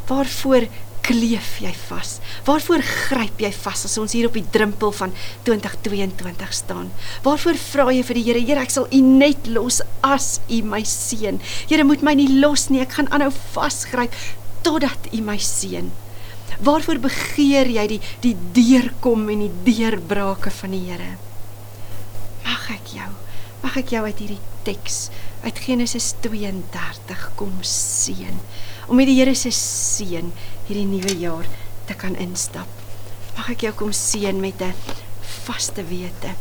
Waarvoor 0.05 0.67
kleef 1.05 1.55
jy 1.61 1.71
vas? 1.87 2.19
Waarvoor 2.45 2.85
gryp 2.85 3.41
jy 3.41 3.51
vas 3.53 3.85
as 3.87 3.97
ons 4.01 4.13
hier 4.13 4.29
op 4.29 4.37
die 4.37 4.45
drempel 4.53 4.93
van 4.93 5.13
2022 5.47 6.53
staan? 6.53 6.93
Waarvoor 7.25 7.57
vra 7.61 7.89
jy 7.93 8.05
vir 8.05 8.19
die 8.21 8.25
Here, 8.29 8.45
Here, 8.45 8.61
ek 8.61 8.73
sal 8.73 8.89
U 8.93 9.01
net 9.01 9.49
los 9.49 9.81
as 10.05 10.39
U 10.45 10.61
my 10.69 10.83
seën. 10.85 11.41
Here, 11.69 11.85
moet 11.85 12.05
my 12.05 12.13
nie 12.17 12.29
los 12.37 12.69
nie. 12.69 12.83
Ek 12.85 12.97
gaan 12.99 13.09
aanhou 13.09 13.33
vasgryp 13.57 14.13
totdat 14.65 15.09
U 15.13 15.25
my 15.25 15.39
seën. 15.41 15.89
Waarvoor 16.65 17.01
begeer 17.03 17.73
jy 17.73 17.89
die 17.97 18.01
die 18.21 18.35
deurkom 18.55 19.29
en 19.33 19.47
die 19.47 19.55
deurbrake 19.73 20.53
van 20.61 20.77
die 20.77 20.85
Here? 20.89 21.15
mag 22.65 22.77
ek 22.77 22.95
jou 22.97 23.14
mag 23.65 23.79
ek 23.81 23.95
jou 23.95 24.03
uit 24.05 24.19
hierdie 24.21 24.41
teks 24.67 25.07
uit 25.41 25.59
Genesis 25.65 26.11
32 26.21 27.21
kom 27.39 27.53
seën 27.65 28.37
om 28.85 28.99
met 28.99 29.09
die 29.09 29.15
Here 29.17 29.33
se 29.33 29.49
seën 29.49 30.27
hierdie 30.67 30.85
nuwe 30.85 31.15
jaar 31.17 31.47
te 31.89 31.95
kan 31.97 32.13
instap. 32.21 32.69
Mag 33.33 33.49
ek 33.55 33.65
jou 33.65 33.71
kom 33.79 33.93
seën 33.93 34.37
met 34.41 34.61
'n 34.61 34.73
vaste 35.47 35.81
wete 35.89 36.35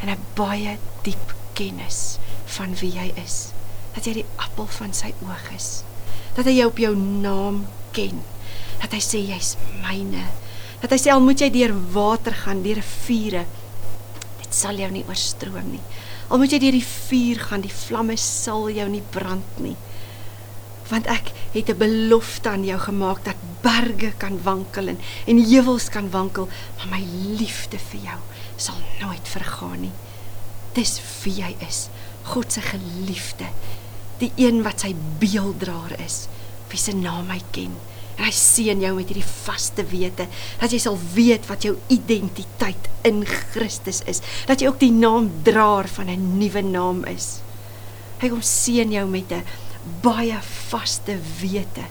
en 0.00 0.08
'n 0.08 0.24
baie 0.34 0.78
diep 1.04 1.34
kennis 1.52 2.18
van 2.56 2.74
wie 2.80 2.92
jy 2.92 3.12
is. 3.20 3.52
Dat 3.94 4.06
jy 4.06 4.14
die 4.14 4.30
appel 4.36 4.66
van 4.66 4.94
sy 4.94 5.12
oog 5.28 5.52
is. 5.54 5.84
Dat 6.36 6.46
hy 6.46 6.56
jou 6.56 6.68
op 6.68 6.78
jou 6.78 6.96
naam 6.96 7.66
ken. 7.92 8.22
Dat 8.80 8.92
hy 8.92 9.00
sê 9.00 9.20
jy's 9.20 9.56
myne. 9.82 10.24
Dat 10.80 10.90
hy 10.90 10.96
sê 10.96 11.12
al 11.12 11.20
moet 11.20 11.40
jy 11.40 11.50
deur 11.50 11.74
water 11.92 12.32
gaan, 12.32 12.62
deur 12.62 12.80
riviere, 12.80 13.44
sal 14.50 14.76
jou 14.76 14.90
nie 14.90 15.04
oorstroom 15.08 15.70
nie. 15.70 15.80
Al 16.32 16.40
moet 16.40 16.54
jy 16.54 16.62
deur 16.62 16.72
die 16.72 16.86
vuur 16.86 17.40
gaan, 17.44 17.60
die 17.60 17.74
vlamme 17.76 18.14
sal 18.16 18.70
jou 18.72 18.86
nie 18.88 19.02
brand 19.12 19.58
nie. 19.60 19.76
Want 20.88 21.04
ek 21.12 21.28
het 21.52 21.68
'n 21.68 21.76
belofte 21.76 22.48
aan 22.48 22.64
jou 22.64 22.78
gemaak 22.80 23.24
dat 23.24 23.36
berge 23.60 24.12
kan 24.16 24.40
wankel 24.42 24.88
en 24.88 24.98
en 25.26 25.44
heuwels 25.44 25.88
kan 25.88 26.10
wankel, 26.10 26.48
maar 26.76 26.88
my 26.88 27.04
liefde 27.38 27.78
vir 27.78 28.00
jou 28.00 28.20
sal 28.56 28.80
nooit 29.00 29.28
vergaan 29.28 29.80
nie. 29.80 29.92
Dis 30.72 31.00
wie 31.22 31.34
jy 31.34 31.56
is, 31.68 31.88
God 32.22 32.52
se 32.52 32.60
geliefde, 32.60 33.44
die 34.18 34.32
een 34.36 34.62
wat 34.62 34.80
sy 34.80 34.94
beelddraer 35.18 36.00
is, 36.00 36.28
wie 36.68 36.78
se 36.78 36.92
naam 36.92 37.28
hy 37.28 37.40
ken. 37.50 37.76
En 38.16 38.24
hy 38.24 38.32
seën 38.36 38.80
jou 38.80 38.92
met 38.96 39.08
hierdie 39.08 39.26
vaste 39.26 39.84
wete 39.88 40.26
dat 40.60 40.72
jy 40.72 40.80
sal 40.82 40.98
weet 41.14 41.46
wat 41.48 41.64
jou 41.64 41.76
identiteit 41.88 42.88
in 43.08 43.24
Christus 43.26 44.02
is, 44.06 44.22
dat 44.46 44.60
jy 44.60 44.68
ook 44.68 44.80
die 44.82 44.92
naam 44.92 45.30
draer 45.44 45.88
van 45.88 46.10
'n 46.10 46.38
nuwe 46.38 46.62
naam 46.62 47.04
is. 47.04 47.40
Hy 48.20 48.28
kom 48.28 48.42
seën 48.42 48.92
jou 48.92 49.06
met 49.08 49.32
'n 49.32 49.44
baie 50.02 50.38
vaste 50.68 51.18
wete 51.40 51.86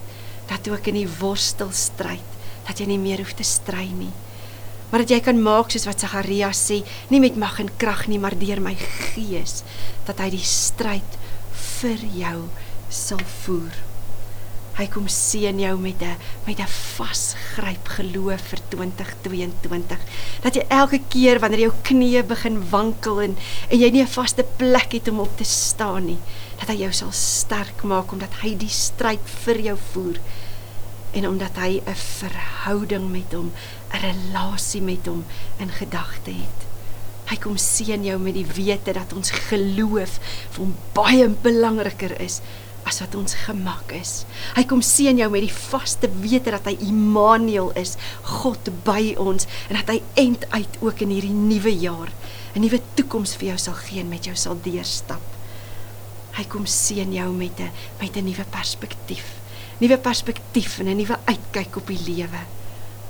dat 0.47 0.67
ook 0.67 0.87
in 0.87 0.93
die 0.93 1.09
worstelstryd 1.19 2.27
dat 2.67 2.79
jy 2.79 2.85
nie 2.85 2.99
meer 2.99 3.17
hoef 3.17 3.33
te 3.33 3.43
stry 3.43 3.87
nie. 3.91 4.13
Maar 4.91 4.99
dat 4.99 5.09
jy 5.09 5.19
kan 5.19 5.41
maak 5.41 5.71
soos 5.71 5.85
wat 5.87 5.99
Sagaria 5.99 6.51
sê, 6.51 6.83
nie 7.09 7.19
met 7.19 7.35
mag 7.35 7.59
en 7.59 7.69
krag 7.77 8.07
nie, 8.07 8.19
maar 8.19 8.35
deur 8.37 8.59
my 8.59 8.75
gees 8.75 9.63
dat 10.05 10.19
hy 10.19 10.29
die 10.29 10.43
stryd 10.43 11.17
vir 11.79 12.03
jou 12.15 12.49
sal 12.89 13.23
voer. 13.43 13.90
Hy 14.81 14.87
kom 14.89 15.05
seën 15.05 15.59
jou 15.61 15.75
met 15.77 16.01
'n 16.01 16.17
met 16.47 16.57
'n 16.59 16.65
vasgryp 16.97 17.87
geloof 17.97 18.41
vir 18.49 18.59
2022. 18.69 19.99
Dat 20.41 20.55
jy 20.55 20.65
elke 20.69 20.99
keer 21.07 21.39
wanneer 21.39 21.59
jou 21.59 21.73
knieë 21.83 22.23
begin 22.25 22.69
wankel 22.69 23.21
en 23.21 23.37
en 23.69 23.79
jy 23.79 23.89
nie 23.91 24.01
'n 24.01 24.07
vaste 24.07 24.43
plek 24.57 24.91
het 24.91 25.07
om 25.07 25.19
op 25.19 25.37
te 25.37 25.43
staan 25.43 26.05
nie, 26.05 26.17
dat 26.59 26.69
hy 26.69 26.77
jou 26.81 26.91
sal 26.91 27.11
sterk 27.11 27.83
maak 27.83 28.11
omdat 28.11 28.33
hy 28.41 28.57
die 28.57 28.69
stryd 28.69 29.25
vir 29.45 29.59
jou 29.59 29.77
voer 29.91 30.17
en 31.13 31.27
omdat 31.27 31.55
hy 31.57 31.81
'n 31.85 31.95
verhouding 31.95 33.11
met 33.11 33.33
hom, 33.33 33.51
'n 33.93 34.01
relasie 34.01 34.81
met 34.81 35.05
hom 35.05 35.25
in 35.59 35.69
gedagte 35.69 36.31
het. 36.31 36.59
Hy 37.25 37.37
kom 37.37 37.57
seën 37.57 38.03
jou 38.03 38.19
met 38.19 38.33
die 38.33 38.45
wete 38.45 38.93
dat 38.93 39.13
ons 39.13 39.29
geloof 39.31 40.19
vir 40.49 40.59
hom 40.59 40.75
baie 40.93 41.27
belangriker 41.29 42.21
is 42.21 42.41
as 42.91 42.99
wat 42.99 43.15
ons 43.15 43.37
gemak 43.47 43.93
is. 43.95 44.25
Hy 44.57 44.65
kom 44.67 44.83
seën 44.83 45.17
jou 45.17 45.29
met 45.31 45.45
die 45.45 45.55
vaste 45.55 46.11
wete 46.21 46.51
dat 46.51 46.67
hy 46.67 46.75
Immanuel 46.91 47.71
is, 47.79 47.95
God 48.43 48.67
by 48.85 49.15
ons 49.21 49.47
en 49.69 49.79
dat 49.79 49.93
hy 49.95 50.01
end 50.19 50.43
uit 50.51 50.79
ook 50.83 51.03
in 51.05 51.15
hierdie 51.15 51.35
nuwe 51.35 51.71
jaar 51.71 52.11
'n 52.51 52.65
nuwe 52.65 52.81
toekoms 52.99 53.37
vir 53.39 53.53
jou 53.53 53.59
sal 53.63 53.77
gee 53.79 54.01
en 54.01 54.09
met 54.11 54.25
jou 54.27 54.35
sal 54.35 54.57
deurstap. 54.59 55.23
Hy 56.35 56.43
kom 56.51 56.65
seën 56.65 57.13
jou 57.13 57.29
met 57.31 57.59
'n 57.59 57.71
met 57.99 58.17
'n 58.17 58.25
nuwe 58.25 58.45
perspektief, 58.49 59.39
nuwe 59.79 59.97
perspektief 59.97 60.79
en 60.79 60.87
'n 60.87 60.97
nuwe 60.97 61.17
uitkyk 61.25 61.77
op 61.77 61.87
die 61.87 61.99
lewe. 62.07 62.43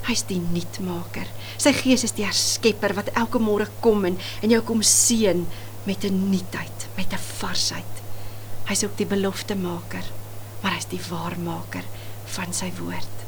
Hy's 0.03 0.23
die 0.23 0.41
nuutmaker. 0.53 1.27
Sy 1.57 1.73
gees 1.73 2.03
is 2.03 2.11
die 2.11 2.25
herskepper 2.25 2.93
wat 2.93 3.09
elke 3.13 3.39
môre 3.39 3.67
kom 3.79 4.05
en 4.05 4.17
en 4.41 4.49
jou 4.49 4.61
kom 4.61 4.81
seën 4.81 5.47
met 5.85 6.03
'n 6.03 6.29
nuutheid, 6.29 6.87
met 6.95 7.13
'n 7.13 7.17
varsheid. 7.17 8.00
Hy's 8.71 8.85
ook 8.87 8.93
die 8.95 9.09
beloftemaker, 9.09 10.05
maar 10.61 10.77
hy's 10.77 10.87
die 10.87 11.01
waarmaker 11.09 11.83
van 12.37 12.53
sy 12.55 12.69
woord. 12.77 13.23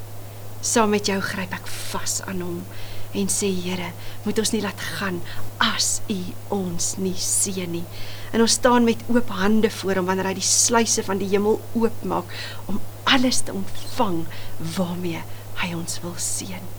Saam 0.63 0.93
met 0.95 1.09
jou 1.09 1.17
gryp 1.19 1.51
ek 1.51 1.65
vas 1.67 2.21
aan 2.23 2.39
hom 2.39 2.61
en 3.19 3.27
sê 3.27 3.49
Here, 3.51 3.89
moet 4.23 4.37
ons 4.39 4.53
nie 4.53 4.61
laat 4.63 4.79
gaan 5.01 5.17
as 5.59 5.97
U 6.07 6.15
ons 6.55 6.93
nie 6.95 7.17
seën 7.19 7.73
nie. 7.75 7.83
En 8.31 8.45
ons 8.45 8.55
staan 8.55 8.87
met 8.87 9.03
oop 9.11 9.33
hande 9.35 9.67
voor 9.81 9.99
hom 9.99 10.07
wanneer 10.07 10.29
hy 10.31 10.37
die 10.37 10.47
sluise 10.47 11.03
van 11.03 11.19
die 11.19 11.27
hemel 11.33 11.59
oopmaak 11.75 12.31
om 12.71 12.79
alles 13.03 13.41
te 13.43 13.51
ontvang 13.51 14.23
waarmee 14.77 15.25
hy 15.59 15.73
ons 15.75 15.99
wil 16.05 16.15
seën. 16.15 16.71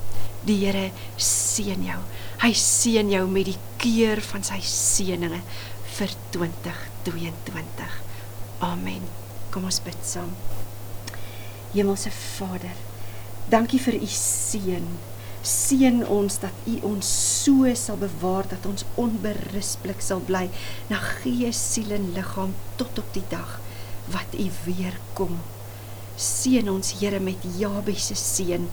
Die 0.48 0.57
Here 0.64 0.87
seën 1.20 1.85
jou. 1.85 2.00
Hy 2.40 2.53
seën 2.64 3.12
jou 3.12 3.27
met 3.29 3.53
die 3.53 3.61
keur 3.85 4.24
van 4.33 4.48
sy 4.48 4.62
seëninge 4.64 5.44
vir 5.98 6.18
2022. 6.33 8.04
Amen. 8.64 9.03
Kom 9.53 9.66
ons 9.68 9.81
bid 9.85 10.07
saam. 10.09 10.31
Hemelse 11.74 12.11
Vader, 12.14 12.77
dankie 13.53 13.81
vir 13.83 13.98
u 13.98 14.09
seën. 14.09 14.87
Seën 15.44 15.98
ons 16.09 16.38
dat 16.40 16.68
u 16.70 16.79
ons 16.88 17.09
so 17.44 17.68
sal 17.77 17.98
bewaar 18.00 18.46
dat 18.48 18.64
ons 18.70 18.87
onberispelik 19.00 20.00
sal 20.00 20.22
bly 20.24 20.46
na 20.88 21.00
gees, 21.20 21.61
siel 21.74 21.92
en 21.98 22.07
liggaam 22.16 22.55
tot 22.81 23.03
op 23.03 23.11
die 23.16 23.27
dag 23.29 23.59
wat 24.14 24.38
u 24.40 24.46
weer 24.64 24.96
kom. 25.18 25.37
Seën 26.16 26.70
ons 26.72 26.94
Here 27.00 27.20
met 27.20 27.44
Jabes 27.59 28.07
se 28.09 28.16
seën. 28.16 28.64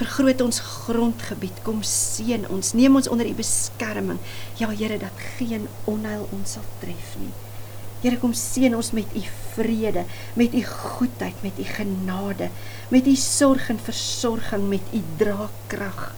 Vergroot 0.00 0.42
ons 0.42 0.58
grondgebied. 0.64 1.62
Kom 1.62 1.84
seën 1.86 2.48
ons. 2.50 2.72
Neem 2.74 2.98
ons 2.98 3.10
onder 3.12 3.28
u 3.28 3.36
beskerming. 3.38 4.18
Ja 4.58 4.72
Here 4.72 4.98
dat 4.98 5.22
geen 5.36 5.68
onheil 5.84 6.26
ons 6.34 6.56
sal 6.58 6.66
tref 6.82 7.14
nie. 7.20 7.30
Here 8.00 8.16
kom 8.16 8.32
seën 8.32 8.72
ons 8.72 8.94
met 8.96 9.10
u 9.12 9.22
vrede, 9.52 10.06
met 10.40 10.54
u 10.56 10.62
goedheid, 10.64 11.36
met 11.44 11.58
u 11.60 11.66
genade, 11.68 12.48
met 12.88 13.06
u 13.06 13.14
sorg 13.16 13.68
en 13.68 13.80
versorging, 13.82 14.68
met 14.70 14.94
u 14.96 15.02
draagkrag, 15.20 16.14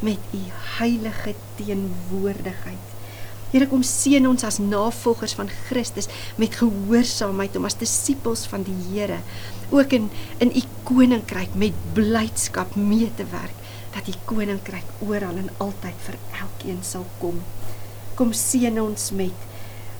met 0.00 0.32
u 0.32 0.40
heilige 0.78 1.34
teenwoordigheid. 1.58 2.94
Here 3.52 3.68
kom 3.68 3.84
seën 3.86 4.24
ons 4.26 4.44
as 4.48 4.58
navolgers 4.58 5.36
van 5.36 5.52
Christus 5.68 6.08
met 6.40 6.56
gehoorsaamheid 6.58 7.54
om 7.56 7.68
as 7.68 7.78
disippels 7.78 8.42
van 8.50 8.64
die 8.66 8.74
Here 8.88 9.20
ook 9.70 9.92
in 9.92 10.10
in 10.42 10.50
u 10.56 10.62
koninkryk 10.88 11.54
met 11.54 11.76
blydskap 11.94 12.74
mee 12.76 13.08
te 13.16 13.24
werk 13.30 13.54
dat 13.94 14.08
u 14.08 14.16
koninkryk 14.24 14.88
oral 15.04 15.38
en 15.40 15.52
altyd 15.62 16.04
vir 16.08 16.18
elkeen 16.42 16.82
sal 16.84 17.06
kom. 17.20 17.38
Kom 18.18 18.32
seën 18.32 18.80
ons 18.80 19.10
met 19.12 19.44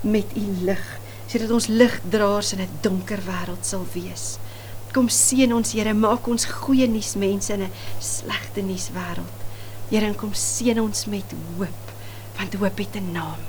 met 0.03 0.37
u 0.37 0.47
lig 0.67 0.85
sodat 1.27 1.51
ons 1.51 1.67
ligdraers 1.67 2.53
in 2.53 2.61
'n 2.61 2.79
donker 2.83 3.21
wêreld 3.27 3.65
sal 3.65 3.87
wees. 3.95 4.39
Kom 4.93 5.09
seën 5.09 5.53
ons 5.53 5.73
Here, 5.73 5.95
maak 5.95 6.29
ons 6.29 6.45
goeie 6.45 6.87
nuus 6.89 7.15
mense 7.15 7.53
in 7.53 7.63
'n 7.63 7.73
slegte 8.01 8.63
nuus 8.63 8.91
wêreld. 8.91 9.39
Here, 9.91 10.15
kom 10.15 10.33
seën 10.33 10.81
ons 10.81 11.07
met 11.07 11.35
hoop, 11.57 11.85
want 12.39 12.55
hoop 12.55 12.79
het 12.79 12.97
'n 12.97 13.13
naam 13.13 13.41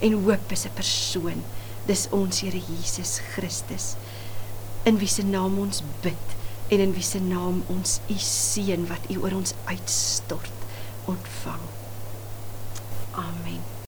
en 0.00 0.12
hoop 0.12 0.52
is 0.52 0.66
'n 0.66 0.74
persoon. 0.74 1.44
Dis 1.86 2.08
ons 2.10 2.40
Here 2.40 2.58
Jesus 2.58 3.20
Christus. 3.34 3.94
In 4.84 4.98
wie 4.98 5.08
se 5.08 5.22
naam 5.22 5.58
ons 5.58 5.82
bid 6.02 6.26
en 6.68 6.80
in 6.80 6.92
wie 6.92 7.02
se 7.02 7.20
naam 7.20 7.62
ons 7.66 8.00
u 8.08 8.18
seën 8.18 8.86
wat 8.86 9.10
u 9.10 9.18
oor 9.18 9.32
ons 9.32 9.54
uitstort 9.64 10.50
ontvang. 11.04 11.64
Amen. 13.12 13.75